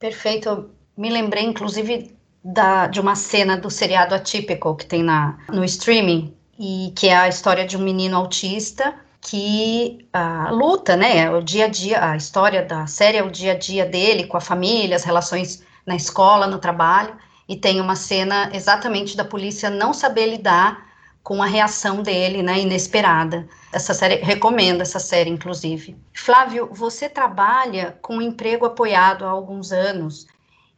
Perfeito. 0.00 0.70
me 0.96 1.10
lembrei, 1.10 1.44
inclusive, 1.44 2.16
da, 2.42 2.86
de 2.88 3.00
uma 3.00 3.14
cena 3.14 3.56
do 3.56 3.70
seriado 3.70 4.14
Atípico 4.14 4.74
que 4.74 4.86
tem 4.86 5.02
na, 5.02 5.38
no 5.48 5.64
streaming, 5.64 6.34
e 6.58 6.92
que 6.96 7.08
é 7.08 7.16
a 7.16 7.28
história 7.28 7.66
de 7.66 7.76
um 7.76 7.80
menino 7.80 8.16
autista 8.16 8.94
que 9.20 10.06
uh, 10.14 10.54
luta, 10.54 10.96
né? 10.96 11.30
O 11.30 11.42
dia 11.42 11.64
a 11.64 11.68
dia, 11.68 12.10
a 12.10 12.16
história 12.16 12.62
da 12.62 12.86
série 12.86 13.16
é 13.16 13.22
o 13.22 13.30
dia 13.30 13.52
a 13.52 13.58
dia 13.58 13.86
dele 13.86 14.26
com 14.26 14.36
a 14.36 14.40
família, 14.40 14.96
as 14.96 15.04
relações 15.04 15.64
na 15.86 15.96
escola, 15.96 16.46
no 16.46 16.58
trabalho, 16.58 17.16
e 17.48 17.56
tem 17.56 17.80
uma 17.80 17.96
cena 17.96 18.50
exatamente 18.52 19.16
da 19.16 19.24
polícia 19.24 19.70
não 19.70 19.92
saber 19.92 20.26
lidar 20.26 20.83
com 21.24 21.42
a 21.42 21.46
reação 21.46 22.02
dele, 22.02 22.42
né, 22.42 22.60
inesperada. 22.60 23.48
Essa 23.72 23.94
série, 23.94 24.16
recomendo 24.16 24.82
essa 24.82 24.98
série, 24.98 25.30
inclusive. 25.30 25.96
Flávio, 26.12 26.68
você 26.70 27.08
trabalha 27.08 27.98
com 28.02 28.18
um 28.18 28.22
emprego 28.22 28.66
apoiado 28.66 29.24
há 29.24 29.30
alguns 29.30 29.72
anos 29.72 30.26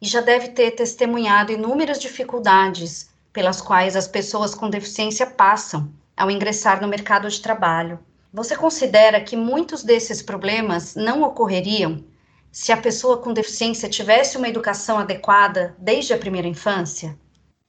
e 0.01 0.07
já 0.07 0.21
deve 0.21 0.49
ter 0.49 0.71
testemunhado 0.71 1.51
inúmeras 1.51 1.99
dificuldades 1.99 3.11
pelas 3.33 3.61
quais 3.61 3.97
as 3.97 4.07
pessoas 4.07 4.55
com 4.55 4.71
deficiência 4.71 5.27
passam 5.27 5.91
ao 6.17 6.31
ingressar 6.31 6.81
no 6.81 6.89
mercado 6.89 7.29
de 7.29 7.41
trabalho. 7.41 7.99
Você 8.33 8.57
considera 8.57 9.21
que 9.21 9.37
muitos 9.37 9.83
desses 9.83 10.23
problemas 10.23 10.95
não 10.95 11.23
ocorreriam 11.23 12.05
se 12.53 12.71
a 12.71 12.77
pessoa 12.77 13.19
com 13.19 13.33
deficiência 13.33 13.89
tivesse 13.89 14.39
uma 14.39 14.49
educação 14.49 14.99
adequada 14.99 15.75
desde 15.79 16.15
a 16.15 16.19
primeira 16.19 16.47
infância? 16.47 17.19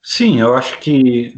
Sim, 0.01 0.39
eu 0.39 0.55
acho 0.55 0.79
que, 0.79 1.37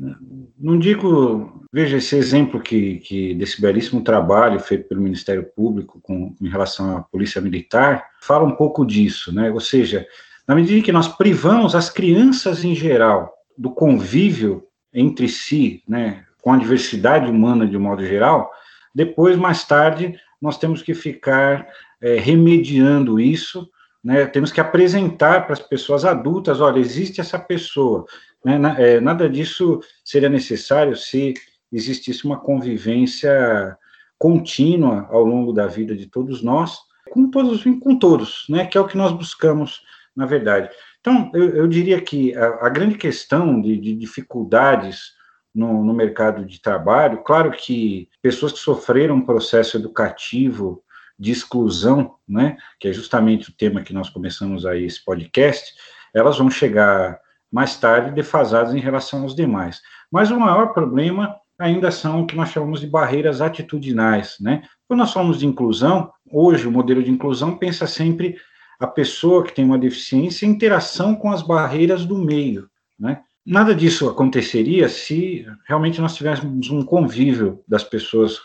não 0.59 0.77
digo, 0.77 1.63
veja 1.71 1.97
esse 1.97 2.15
exemplo 2.15 2.59
que, 2.59 2.97
que 2.97 3.33
desse 3.33 3.61
belíssimo 3.61 4.03
trabalho 4.03 4.59
feito 4.59 4.87
pelo 4.89 5.01
Ministério 5.01 5.43
Público 5.55 5.99
com, 6.01 6.35
em 6.41 6.49
relação 6.49 6.97
à 6.97 7.01
Polícia 7.01 7.39
Militar, 7.39 8.05
fala 8.21 8.43
um 8.43 8.55
pouco 8.55 8.85
disso, 8.85 9.33
né? 9.33 9.49
Ou 9.51 9.61
seja, 9.61 10.05
na 10.45 10.55
medida 10.55 10.79
em 10.79 10.81
que 10.81 10.91
nós 10.91 11.07
privamos 11.07 11.75
as 11.75 11.89
crianças 11.89 12.65
em 12.65 12.75
geral 12.75 13.33
do 13.57 13.71
convívio 13.71 14.63
entre 14.93 15.29
si, 15.29 15.83
né, 15.87 16.25
com 16.41 16.51
a 16.51 16.57
diversidade 16.57 17.29
humana 17.29 17.67
de 17.67 17.77
um 17.77 17.81
modo 17.81 18.05
geral, 18.05 18.51
depois, 18.93 19.37
mais 19.37 19.63
tarde, 19.63 20.19
nós 20.41 20.57
temos 20.57 20.81
que 20.81 20.93
ficar 20.93 21.67
é, 22.01 22.15
remediando 22.15 23.19
isso, 23.19 23.69
né, 24.03 24.25
temos 24.25 24.51
que 24.51 24.59
apresentar 24.59 25.45
para 25.45 25.53
as 25.53 25.59
pessoas 25.59 26.03
adultas, 26.03 26.59
olha, 26.59 26.79
existe 26.79 27.21
essa 27.21 27.37
pessoa, 27.37 28.05
né, 28.43 28.59
é, 28.77 28.99
nada 28.99 29.29
disso 29.29 29.81
seria 30.03 30.29
necessário 30.29 30.95
se 30.95 31.33
existisse 31.71 32.25
uma 32.25 32.39
convivência 32.39 33.77
contínua 34.17 35.07
ao 35.09 35.23
longo 35.23 35.53
da 35.53 35.67
vida 35.67 35.95
de 35.95 36.07
todos 36.07 36.41
nós, 36.41 36.79
com 37.09 37.29
todos, 37.29 37.63
com 37.63 37.97
todos, 37.97 38.45
né, 38.49 38.65
que 38.65 38.77
é 38.77 38.81
o 38.81 38.87
que 38.87 38.97
nós 38.97 39.11
buscamos, 39.11 39.81
na 40.15 40.25
verdade. 40.25 40.69
Então, 40.99 41.31
eu, 41.33 41.55
eu 41.55 41.67
diria 41.67 42.01
que 42.01 42.35
a, 42.35 42.65
a 42.65 42.69
grande 42.69 42.95
questão 42.95 43.61
de, 43.61 43.77
de 43.77 43.95
dificuldades 43.95 45.13
no, 45.55 45.83
no, 45.83 45.93
mercado 45.93 46.45
de 46.45 46.61
trabalho, 46.61 47.23
claro 47.23 47.51
que 47.51 48.09
pessoas 48.21 48.51
que 48.51 48.59
sofreram 48.59 49.15
um 49.15 49.25
processo 49.25 49.77
educativo 49.77 50.83
de 51.17 51.31
exclusão, 51.31 52.15
né, 52.27 52.57
que 52.79 52.87
é 52.87 52.93
justamente 52.93 53.49
o 53.49 53.53
tema 53.53 53.81
que 53.81 53.93
nós 53.93 54.09
começamos 54.09 54.65
aí 54.65 54.85
esse 54.85 55.03
podcast, 55.03 55.73
elas 56.13 56.37
vão 56.37 56.49
chegar 56.49 57.19
mais 57.51 57.77
tarde 57.77 58.11
defasadas 58.11 58.73
em 58.73 58.79
relação 58.79 59.23
aos 59.23 59.35
demais. 59.35 59.81
Mas 60.11 60.31
o 60.31 60.39
maior 60.39 60.73
problema 60.73 61.35
ainda 61.57 61.91
são 61.91 62.21
o 62.21 62.25
que 62.25 62.35
nós 62.35 62.49
chamamos 62.49 62.79
de 62.79 62.87
barreiras 62.87 63.41
atitudinais, 63.41 64.37
né? 64.39 64.63
Quando 64.87 65.01
nós 65.01 65.11
falamos 65.11 65.39
de 65.39 65.45
inclusão, 65.45 66.11
hoje 66.31 66.67
o 66.67 66.71
modelo 66.71 67.03
de 67.03 67.11
inclusão 67.11 67.57
pensa 67.57 67.85
sempre 67.85 68.37
a 68.79 68.87
pessoa 68.87 69.43
que 69.43 69.53
tem 69.53 69.65
uma 69.65 69.77
deficiência 69.77 70.45
em 70.45 70.49
interação 70.49 71.15
com 71.15 71.31
as 71.31 71.41
barreiras 71.41 72.05
do 72.05 72.17
meio, 72.17 72.69
né? 72.97 73.21
Nada 73.45 73.73
disso 73.73 74.07
aconteceria 74.07 74.87
se 74.87 75.45
realmente 75.67 75.99
nós 75.99 76.15
tivéssemos 76.15 76.69
um 76.69 76.83
convívio 76.83 77.63
das 77.67 77.83
pessoas 77.83 78.39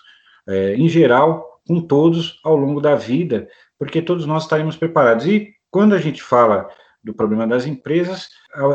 é, 0.48 0.74
em 0.74 0.88
geral 0.88 1.60
com 1.66 1.80
todos 1.80 2.40
ao 2.42 2.56
longo 2.56 2.80
da 2.80 2.94
vida, 2.94 3.48
porque 3.78 4.00
todos 4.00 4.26
nós 4.26 4.44
estaremos 4.44 4.76
preparados. 4.76 5.26
E 5.26 5.52
quando 5.70 5.94
a 5.94 5.98
gente 5.98 6.22
fala 6.22 6.68
do 7.04 7.12
problema 7.12 7.46
das 7.46 7.66
empresas, 7.66 8.30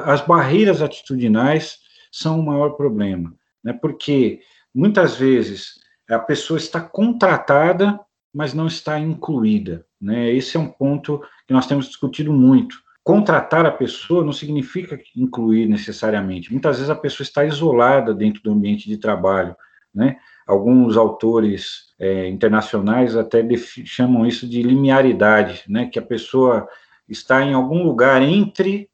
as 0.05 0.21
barreiras 0.21 0.81
atitudinais 0.81 1.79
são 2.11 2.39
o 2.39 2.45
maior 2.45 2.71
problema, 2.71 3.33
né? 3.63 3.73
Porque 3.73 4.41
muitas 4.73 5.15
vezes 5.15 5.79
a 6.09 6.19
pessoa 6.19 6.57
está 6.57 6.79
contratada, 6.79 7.99
mas 8.33 8.53
não 8.53 8.67
está 8.67 8.99
incluída, 8.99 9.85
né? 9.99 10.31
Esse 10.31 10.57
é 10.57 10.59
um 10.59 10.69
ponto 10.69 11.19
que 11.47 11.53
nós 11.53 11.65
temos 11.65 11.87
discutido 11.87 12.31
muito. 12.31 12.77
Contratar 13.03 13.65
a 13.65 13.71
pessoa 13.71 14.23
não 14.23 14.31
significa 14.31 14.99
incluir 15.15 15.67
necessariamente. 15.67 16.51
Muitas 16.51 16.77
vezes 16.77 16.89
a 16.89 16.95
pessoa 16.95 17.25
está 17.25 17.43
isolada 17.43 18.13
dentro 18.13 18.43
do 18.43 18.51
ambiente 18.51 18.87
de 18.87 18.97
trabalho, 18.97 19.55
né? 19.93 20.17
Alguns 20.45 20.97
autores 20.97 21.93
é, 21.99 22.27
internacionais 22.27 23.15
até 23.15 23.45
chamam 23.85 24.25
isso 24.25 24.47
de 24.47 24.63
linearidade, 24.63 25.63
né, 25.67 25.85
que 25.85 25.99
a 25.99 26.01
pessoa 26.01 26.67
está 27.09 27.43
em 27.43 27.53
algum 27.53 27.83
lugar 27.83 28.21
entre 28.21 28.89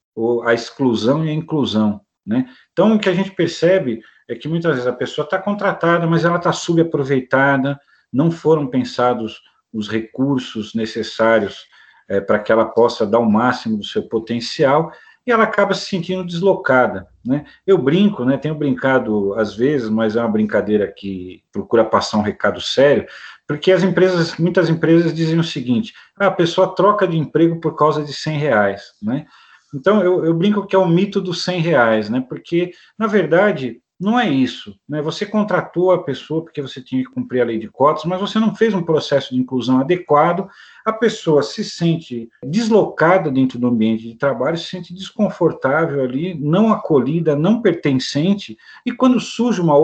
a 0.46 0.54
exclusão 0.54 1.26
e 1.26 1.30
a 1.30 1.34
inclusão. 1.34 2.02
Né? 2.26 2.48
Então, 2.72 2.96
o 2.96 3.00
que 3.00 3.10
a 3.10 3.14
gente 3.14 3.32
percebe 3.32 4.02
é 4.28 4.34
que 4.34 4.48
muitas 4.48 4.72
vezes 4.74 4.88
a 4.88 4.94
pessoa 4.94 5.26
está 5.26 5.38
contratada, 5.38 6.08
mas 6.08 6.26
ela 6.26 6.38
está 6.38 6.52
subaproveitada, 6.52 7.80
não 8.12 8.32
foram 8.32 8.68
pensados 8.68 9.42
os 9.72 9.90
recursos 9.90 10.74
necessários 10.74 11.66
é, 12.08 12.22
para 12.22 12.40
que 12.40 12.52
ela 12.52 12.66
possa 12.66 13.06
dar 13.06 13.20
o 13.20 13.30
máximo 13.30 13.78
do 13.78 13.84
seu 13.84 14.08
potencial, 14.08 14.92
e 15.28 15.32
ela 15.32 15.44
acaba 15.44 15.74
se 15.74 15.88
sentindo 15.88 16.24
deslocada, 16.24 17.08
né? 17.26 17.46
Eu 17.66 17.80
brinco, 17.80 18.24
né? 18.24 18.38
Tenho 18.38 18.54
brincado 18.54 19.34
às 19.34 19.56
vezes, 19.56 19.90
mas 19.90 20.16
é 20.16 20.22
uma 20.22 20.30
brincadeira 20.30 20.92
que 20.92 21.44
procura 21.52 21.84
passar 21.84 22.20
um 22.20 22.22
recado 22.22 22.62
sério, 22.62 23.08
porque 23.48 23.72
as 23.72 23.84
empresas, 23.84 24.38
muitas 24.38 24.70
empresas 24.70 25.14
dizem 25.14 25.40
o 25.40 25.44
seguinte: 25.44 25.94
ah, 26.18 26.28
a 26.28 26.32
pessoa 26.32 26.76
troca 26.76 27.08
de 27.08 27.18
emprego 27.18 27.60
por 27.60 27.76
causa 27.76 28.04
de 28.04 28.14
100 28.14 28.38
reais, 28.38 28.94
né? 29.02 29.26
Então 29.74 30.02
eu, 30.02 30.24
eu 30.24 30.34
brinco 30.34 30.66
que 30.66 30.76
é 30.76 30.80
o 30.80 30.88
mito 30.88 31.20
dos 31.20 31.44
100 31.44 31.60
reais, 31.62 32.10
né? 32.10 32.26
Porque 32.28 32.72
na 32.98 33.08
verdade 33.08 33.82
não 33.98 34.20
é 34.20 34.30
isso, 34.30 34.78
né? 34.88 35.02
Você 35.02 35.26
contratou 35.26 35.92
a 35.92 36.04
pessoa 36.04 36.44
porque 36.44 36.62
você 36.62 36.82
tinha 36.82 37.02
que 37.02 37.10
cumprir 37.10 37.42
a 37.42 37.46
lei 37.46 37.58
de 37.58 37.70
cotas, 37.70 38.04
mas 38.04 38.20
você 38.20 38.38
não 38.40 38.54
fez 38.54 38.74
um 38.74 38.84
processo 38.84 39.34
de 39.34 39.40
inclusão 39.40 39.80
adequado. 39.80 40.50
A 40.86 40.92
pessoa 40.92 41.42
se 41.42 41.64
sente 41.64 42.30
deslocada 42.44 43.32
dentro 43.32 43.58
do 43.58 43.68
ambiente 43.68 44.04
de 44.04 44.16
trabalho, 44.16 44.58
se 44.58 44.66
sente 44.66 44.94
desconfortável 44.94 46.04
ali, 46.04 46.34
não 46.34 46.74
acolhida, 46.74 47.38
não 47.38 47.62
pertencente, 47.62 48.58
e 48.86 48.92
quando 48.92 49.20
surge 49.20 49.62
uma, 49.62 49.76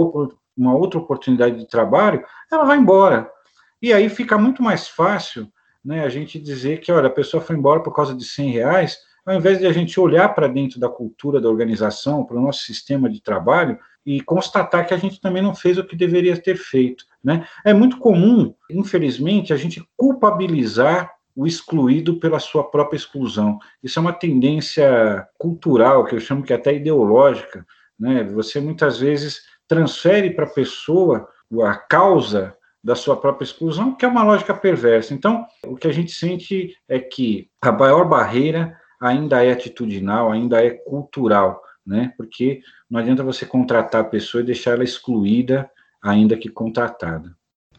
uma 0.57 0.75
outra 0.75 0.99
oportunidade 0.99 1.57
de 1.57 1.67
trabalho, 1.67 2.23
ela 2.51 2.65
vai 2.65 2.77
embora. 2.77 3.31
E 3.81 3.91
aí 3.91 4.09
fica 4.09 4.37
muito 4.37 4.61
mais 4.61 4.87
fácil 4.87 5.51
né, 5.83 6.03
a 6.03 6.09
gente 6.09 6.39
dizer 6.39 6.79
que, 6.79 6.91
olha, 6.91 7.07
a 7.07 7.11
pessoa 7.11 7.41
foi 7.41 7.55
embora 7.55 7.81
por 7.81 7.93
causa 7.93 8.13
de 8.13 8.23
100 8.23 8.51
reais, 8.51 8.97
ao 9.25 9.35
invés 9.35 9.59
de 9.59 9.65
a 9.65 9.73
gente 9.73 9.99
olhar 9.99 10.29
para 10.29 10.47
dentro 10.47 10.79
da 10.79 10.87
cultura 10.87 11.41
da 11.41 11.49
organização, 11.49 12.23
para 12.23 12.37
o 12.37 12.41
nosso 12.41 12.61
sistema 12.61 13.09
de 13.09 13.21
trabalho, 13.21 13.77
e 14.05 14.21
constatar 14.21 14.87
que 14.87 14.93
a 14.93 14.97
gente 14.97 15.19
também 15.19 15.43
não 15.43 15.53
fez 15.53 15.77
o 15.77 15.83
que 15.83 15.95
deveria 15.95 16.37
ter 16.37 16.55
feito. 16.55 17.05
Né? 17.23 17.45
É 17.63 17.73
muito 17.73 17.97
comum, 17.97 18.53
infelizmente, 18.69 19.53
a 19.53 19.57
gente 19.57 19.83
culpabilizar 19.95 21.11
o 21.35 21.47
excluído 21.47 22.19
pela 22.19 22.39
sua 22.39 22.63
própria 22.63 22.97
exclusão. 22.97 23.57
Isso 23.81 23.97
é 23.97 24.01
uma 24.01 24.13
tendência 24.13 25.27
cultural, 25.37 26.03
que 26.05 26.15
eu 26.15 26.19
chamo 26.19 26.43
que 26.43 26.53
até 26.53 26.73
ideológica. 26.75 27.65
Né? 27.99 28.23
Você 28.25 28.59
muitas 28.59 28.99
vezes 28.99 29.41
transfere 29.67 30.31
para 30.31 30.45
a 30.45 30.49
pessoa 30.49 31.27
a 31.63 31.75
causa 31.75 32.55
da 32.83 32.95
sua 32.95 33.15
própria 33.15 33.45
exclusão, 33.45 33.93
que 33.93 34.05
é 34.05 34.07
uma 34.07 34.23
lógica 34.23 34.53
perversa. 34.53 35.13
Então, 35.13 35.45
o 35.65 35.75
que 35.75 35.87
a 35.87 35.93
gente 35.93 36.11
sente 36.11 36.75
é 36.89 36.99
que 36.99 37.49
a 37.61 37.71
maior 37.71 38.07
barreira 38.07 38.77
ainda 38.99 39.43
é 39.43 39.51
atitudinal, 39.51 40.31
ainda 40.31 40.63
é 40.63 40.71
cultural, 40.71 41.61
né? 41.85 42.13
Porque 42.17 42.61
não 42.89 42.99
adianta 42.99 43.23
você 43.23 43.45
contratar 43.45 44.01
a 44.01 44.05
pessoa 44.05 44.41
e 44.41 44.45
deixar 44.45 44.71
ela 44.71 44.83
excluída, 44.83 45.69
ainda 46.01 46.37
que 46.37 46.49
contratada. 46.49 47.35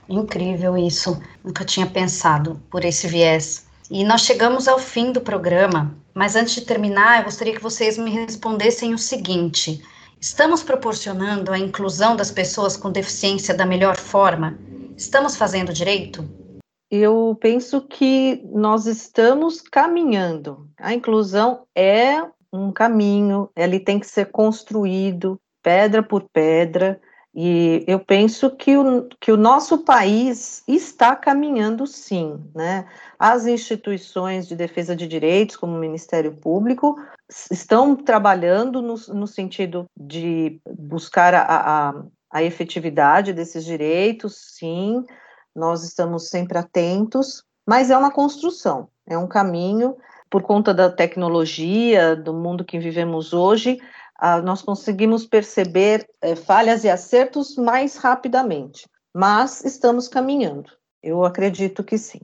Incrível 0.09 0.76
isso. 0.76 1.20
Nunca 1.44 1.64
tinha 1.64 1.86
pensado 1.86 2.61
por 2.70 2.84
esse 2.84 3.07
viés. 3.07 3.66
E 3.90 4.05
nós 4.05 4.22
chegamos 4.22 4.68
ao 4.68 4.78
fim 4.78 5.12
do 5.12 5.20
programa, 5.20 5.94
mas 6.14 6.34
antes 6.34 6.55
de 6.55 6.62
terminar, 6.62 7.18
eu 7.18 7.24
gostaria 7.24 7.55
que 7.55 7.62
vocês 7.62 7.98
me 7.98 8.11
respondessem 8.11 8.94
o 8.94 8.98
seguinte: 8.98 9.82
estamos 10.20 10.62
proporcionando 10.62 11.53
a 11.53 11.59
inclusão 11.59 12.16
das 12.16 12.30
pessoas 12.30 12.76
com 12.76 12.90
deficiência 12.90 13.55
da 13.55 13.66
melhor 13.66 13.96
forma? 13.96 14.59
Estamos 14.97 15.36
fazendo 15.36 15.72
direito? 15.72 16.28
Eu 16.90 17.36
penso 17.40 17.80
que 17.80 18.43
nós 18.53 18.86
estamos 18.86 19.61
caminhando. 19.62 20.68
A 20.78 20.93
inclusão 20.93 21.66
é 21.74 22.22
um 22.53 22.70
caminho, 22.70 23.51
ele 23.57 23.80
tem 23.80 23.99
que 23.99 24.07
ser 24.07 24.26
construído 24.26 25.40
pedra 25.62 26.03
por 26.03 26.28
pedra. 26.30 27.01
E 27.34 27.82
eu 27.86 27.99
penso 27.99 28.51
que 28.51 28.76
o, 28.76 29.09
que 29.18 29.32
o 29.32 29.38
nosso 29.38 29.78
país 29.78 30.62
está 30.68 31.16
caminhando 31.16 31.86
sim, 31.86 32.38
né? 32.55 32.86
As 33.18 33.47
instituições 33.47 34.47
de 34.47 34.55
defesa 34.55 34.95
de 34.95 35.09
direitos, 35.09 35.57
como 35.57 35.74
o 35.74 35.80
Ministério 35.80 36.36
Público, 36.36 36.95
estão 37.51 37.97
trabalhando 37.97 38.82
no, 38.82 38.97
no 39.14 39.26
sentido 39.26 39.86
de 39.99 40.61
buscar 40.78 41.32
a, 41.32 41.40
a, 41.88 42.05
a 42.33 42.43
efetividade 42.43 43.33
desses 43.33 43.64
direitos, 43.64 44.57
sim, 44.57 45.05
nós 45.55 45.85
estamos 45.85 46.28
sempre 46.28 46.57
atentos, 46.57 47.45
mas 47.66 47.91
é 47.91 47.97
uma 47.97 48.11
construção, 48.11 48.89
é 49.07 49.18
um 49.18 49.28
caminho, 49.28 49.97
por 50.30 50.43
conta 50.43 50.72
da 50.72 50.91
tecnologia, 50.91 52.16
do 52.16 52.33
mundo 52.33 52.64
que 52.64 52.78
vivemos 52.78 53.35
hoje, 53.35 53.78
nós 54.45 54.62
conseguimos 54.62 55.26
perceber 55.26 56.07
é, 56.22 56.35
falhas 56.37 56.85
e 56.85 56.89
acertos 56.89 57.57
mais 57.57 57.97
rapidamente, 57.97 58.89
mas 59.12 59.64
estamos 59.64 60.09
caminhando. 60.09 60.70
Eu 61.03 61.24
acredito 61.24 61.83
que 61.83 61.99
sim. 61.99 62.20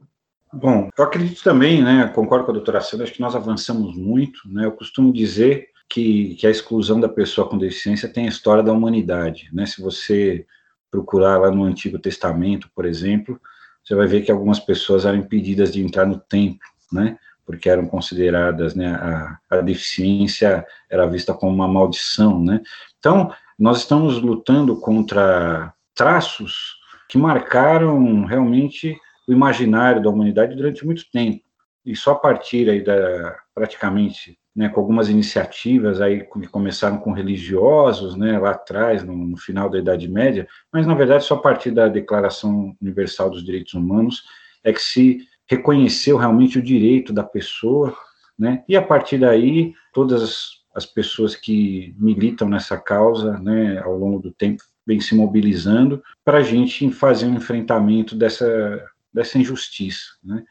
Bom, 0.52 0.88
eu 0.96 1.04
acredito 1.04 1.42
também, 1.42 1.82
né, 1.82 2.10
concordo 2.14 2.46
com 2.46 2.52
a 2.52 2.54
doutora 2.54 2.80
Sandra, 2.80 3.04
acho 3.04 3.12
que 3.12 3.20
nós 3.20 3.36
avançamos 3.36 3.94
muito, 3.94 4.40
né, 4.46 4.64
eu 4.64 4.72
costumo 4.72 5.12
dizer 5.12 5.68
que, 5.88 6.34
que 6.36 6.46
a 6.46 6.50
exclusão 6.50 7.00
da 7.00 7.08
pessoa 7.08 7.48
com 7.48 7.56
deficiência 7.56 8.08
tem 8.08 8.26
a 8.26 8.28
história 8.28 8.62
da 8.62 8.72
humanidade, 8.72 9.48
né, 9.52 9.66
se 9.66 9.80
você 9.80 10.46
procurar 10.90 11.38
lá 11.38 11.50
no 11.50 11.64
Antigo 11.64 11.98
Testamento, 11.98 12.70
por 12.74 12.84
exemplo, 12.84 13.40
você 13.82 13.94
vai 13.94 14.06
ver 14.06 14.22
que 14.22 14.30
algumas 14.30 14.60
pessoas 14.60 15.04
eram 15.04 15.18
impedidas 15.18 15.72
de 15.72 15.82
entrar 15.82 16.06
no 16.06 16.18
templo, 16.18 16.68
né, 16.92 17.18
porque 17.44 17.70
eram 17.70 17.86
consideradas, 17.86 18.74
né, 18.74 18.88
a, 18.88 19.38
a 19.48 19.60
deficiência 19.62 20.66
era 20.90 21.06
vista 21.06 21.32
como 21.32 21.54
uma 21.54 21.66
maldição, 21.66 22.42
né? 22.44 22.60
Então, 22.98 23.32
nós 23.58 23.78
estamos 23.78 24.20
lutando 24.20 24.76
contra 24.78 25.72
traços 25.94 26.76
que 27.08 27.16
marcaram 27.16 28.24
realmente 28.26 28.94
o 29.26 29.32
imaginário 29.32 30.02
da 30.02 30.10
humanidade 30.10 30.54
durante 30.54 30.84
muito 30.84 31.10
tempo. 31.10 31.42
E 31.84 31.96
só 31.96 32.12
a 32.12 32.18
partir 32.18 32.68
aí 32.68 32.84
da 32.84 33.34
praticamente, 33.54 34.38
né, 34.58 34.68
com 34.68 34.80
algumas 34.80 35.08
iniciativas 35.08 36.00
aí 36.00 36.24
que 36.24 36.48
começaram 36.48 36.98
com 36.98 37.12
religiosos, 37.12 38.16
né, 38.16 38.36
lá 38.40 38.50
atrás, 38.50 39.04
no, 39.04 39.14
no 39.14 39.36
final 39.36 39.70
da 39.70 39.78
Idade 39.78 40.08
Média, 40.08 40.48
mas 40.72 40.84
na 40.84 40.96
verdade 40.96 41.22
só 41.22 41.36
a 41.36 41.40
partir 41.40 41.70
da 41.70 41.86
Declaração 41.86 42.74
Universal 42.82 43.30
dos 43.30 43.44
Direitos 43.44 43.74
Humanos 43.74 44.24
é 44.64 44.72
que 44.72 44.82
se 44.82 45.20
reconheceu 45.48 46.16
realmente 46.16 46.58
o 46.58 46.62
direito 46.62 47.12
da 47.12 47.22
pessoa, 47.22 47.96
né? 48.36 48.64
E 48.68 48.76
a 48.76 48.82
partir 48.82 49.18
daí, 49.18 49.74
todas 49.94 50.58
as 50.74 50.84
pessoas 50.84 51.36
que 51.36 51.94
militam 51.96 52.48
nessa 52.48 52.76
causa, 52.76 53.38
né, 53.38 53.78
ao 53.78 53.96
longo 53.96 54.18
do 54.18 54.32
tempo, 54.32 54.64
vêm 54.84 55.00
se 55.00 55.14
mobilizando 55.14 56.02
para 56.24 56.38
a 56.38 56.42
gente 56.42 56.90
fazer 56.90 57.26
um 57.26 57.36
enfrentamento 57.36 58.16
dessa, 58.16 58.84
dessa 59.14 59.38
injustiça, 59.38 60.16
né? 60.20 60.42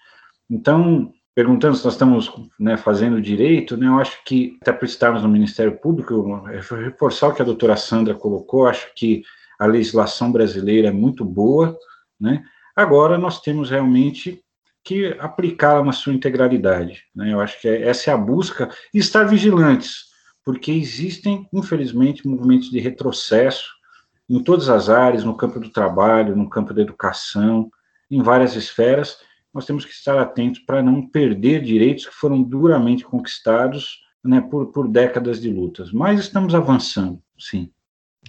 Então, 0.50 1.12
perguntando 1.38 1.78
se 1.78 1.86
nós 1.86 1.94
estamos 1.94 2.34
né, 2.60 2.78
fazendo 2.78 3.22
direito, 3.22 3.78
né, 3.78 3.86
eu 3.86 4.00
acho 4.00 4.24
que, 4.26 4.58
até 4.60 4.74
por 4.74 4.86
estarmos 4.86 5.22
no 5.22 5.30
Ministério 5.30 5.78
Público, 5.78 6.42
reforçar 6.44 7.28
o 7.28 7.34
que 7.36 7.44
a 7.44 7.46
doutora 7.46 7.78
Sandra 7.78 8.16
colocou, 8.16 8.66
acho 8.66 8.92
que 8.96 9.22
a 9.60 9.68
legislação 9.68 10.32
brasileira 10.32 10.88
é 10.88 10.92
muito 10.92 11.24
boa, 11.24 11.78
né? 12.20 12.44
Agora 12.76 13.20
nós 13.20 13.40
temos 13.40 13.70
realmente 13.70 14.44
que 14.84 15.16
aplicá-la 15.20 15.84
na 15.84 15.92
sua 15.92 16.12
integralidade. 16.12 17.04
Né? 17.16 17.32
Eu 17.32 17.40
acho 17.40 17.62
que 17.62 17.68
é, 17.68 17.88
essa 17.88 18.10
é 18.10 18.14
a 18.16 18.18
busca 18.18 18.72
e 18.92 18.98
estar 18.98 19.24
vigilantes, 19.26 20.06
porque 20.44 20.72
existem, 20.72 21.48
infelizmente, 21.54 22.28
movimentos 22.28 22.72
de 22.72 22.80
retrocesso 22.80 23.70
em 24.28 24.42
todas 24.42 24.70
as 24.70 24.90
áreas, 24.90 25.24
no 25.24 25.38
campo 25.38 25.60
do 25.60 25.70
trabalho, 25.70 26.36
no 26.36 26.50
campo 26.50 26.74
da 26.74 26.82
educação, 26.82 27.70
em 28.10 28.24
várias 28.24 28.56
esferas. 28.56 29.20
Nós 29.58 29.66
temos 29.66 29.84
que 29.84 29.92
estar 29.92 30.20
atentos 30.20 30.60
para 30.60 30.84
não 30.84 31.02
perder 31.02 31.64
direitos 31.64 32.06
que 32.06 32.14
foram 32.14 32.44
duramente 32.44 33.04
conquistados 33.04 34.04
né, 34.24 34.40
por, 34.40 34.68
por 34.68 34.88
décadas 34.88 35.42
de 35.42 35.50
lutas. 35.50 35.92
Mas 35.92 36.20
estamos 36.20 36.54
avançando, 36.54 37.20
sim. 37.40 37.72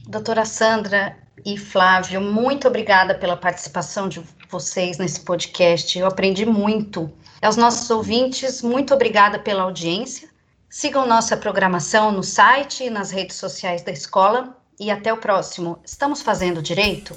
Doutora 0.06 0.46
Sandra 0.46 1.18
e 1.44 1.58
Flávio, 1.58 2.18
muito 2.18 2.66
obrigada 2.66 3.14
pela 3.14 3.36
participação 3.36 4.08
de 4.08 4.22
vocês 4.48 4.96
nesse 4.96 5.20
podcast. 5.20 5.98
Eu 5.98 6.06
aprendi 6.06 6.46
muito. 6.46 7.12
Aos 7.42 7.58
nossos 7.58 7.90
ouvintes, 7.90 8.62
muito 8.62 8.94
obrigada 8.94 9.38
pela 9.38 9.64
audiência. 9.64 10.30
Sigam 10.70 11.06
nossa 11.06 11.36
programação 11.36 12.10
no 12.10 12.22
site 12.22 12.84
e 12.84 12.90
nas 12.90 13.10
redes 13.10 13.36
sociais 13.36 13.82
da 13.82 13.92
escola. 13.92 14.56
E 14.80 14.90
até 14.90 15.12
o 15.12 15.18
próximo. 15.18 15.78
Estamos 15.84 16.22
fazendo 16.22 16.62
direito? 16.62 17.14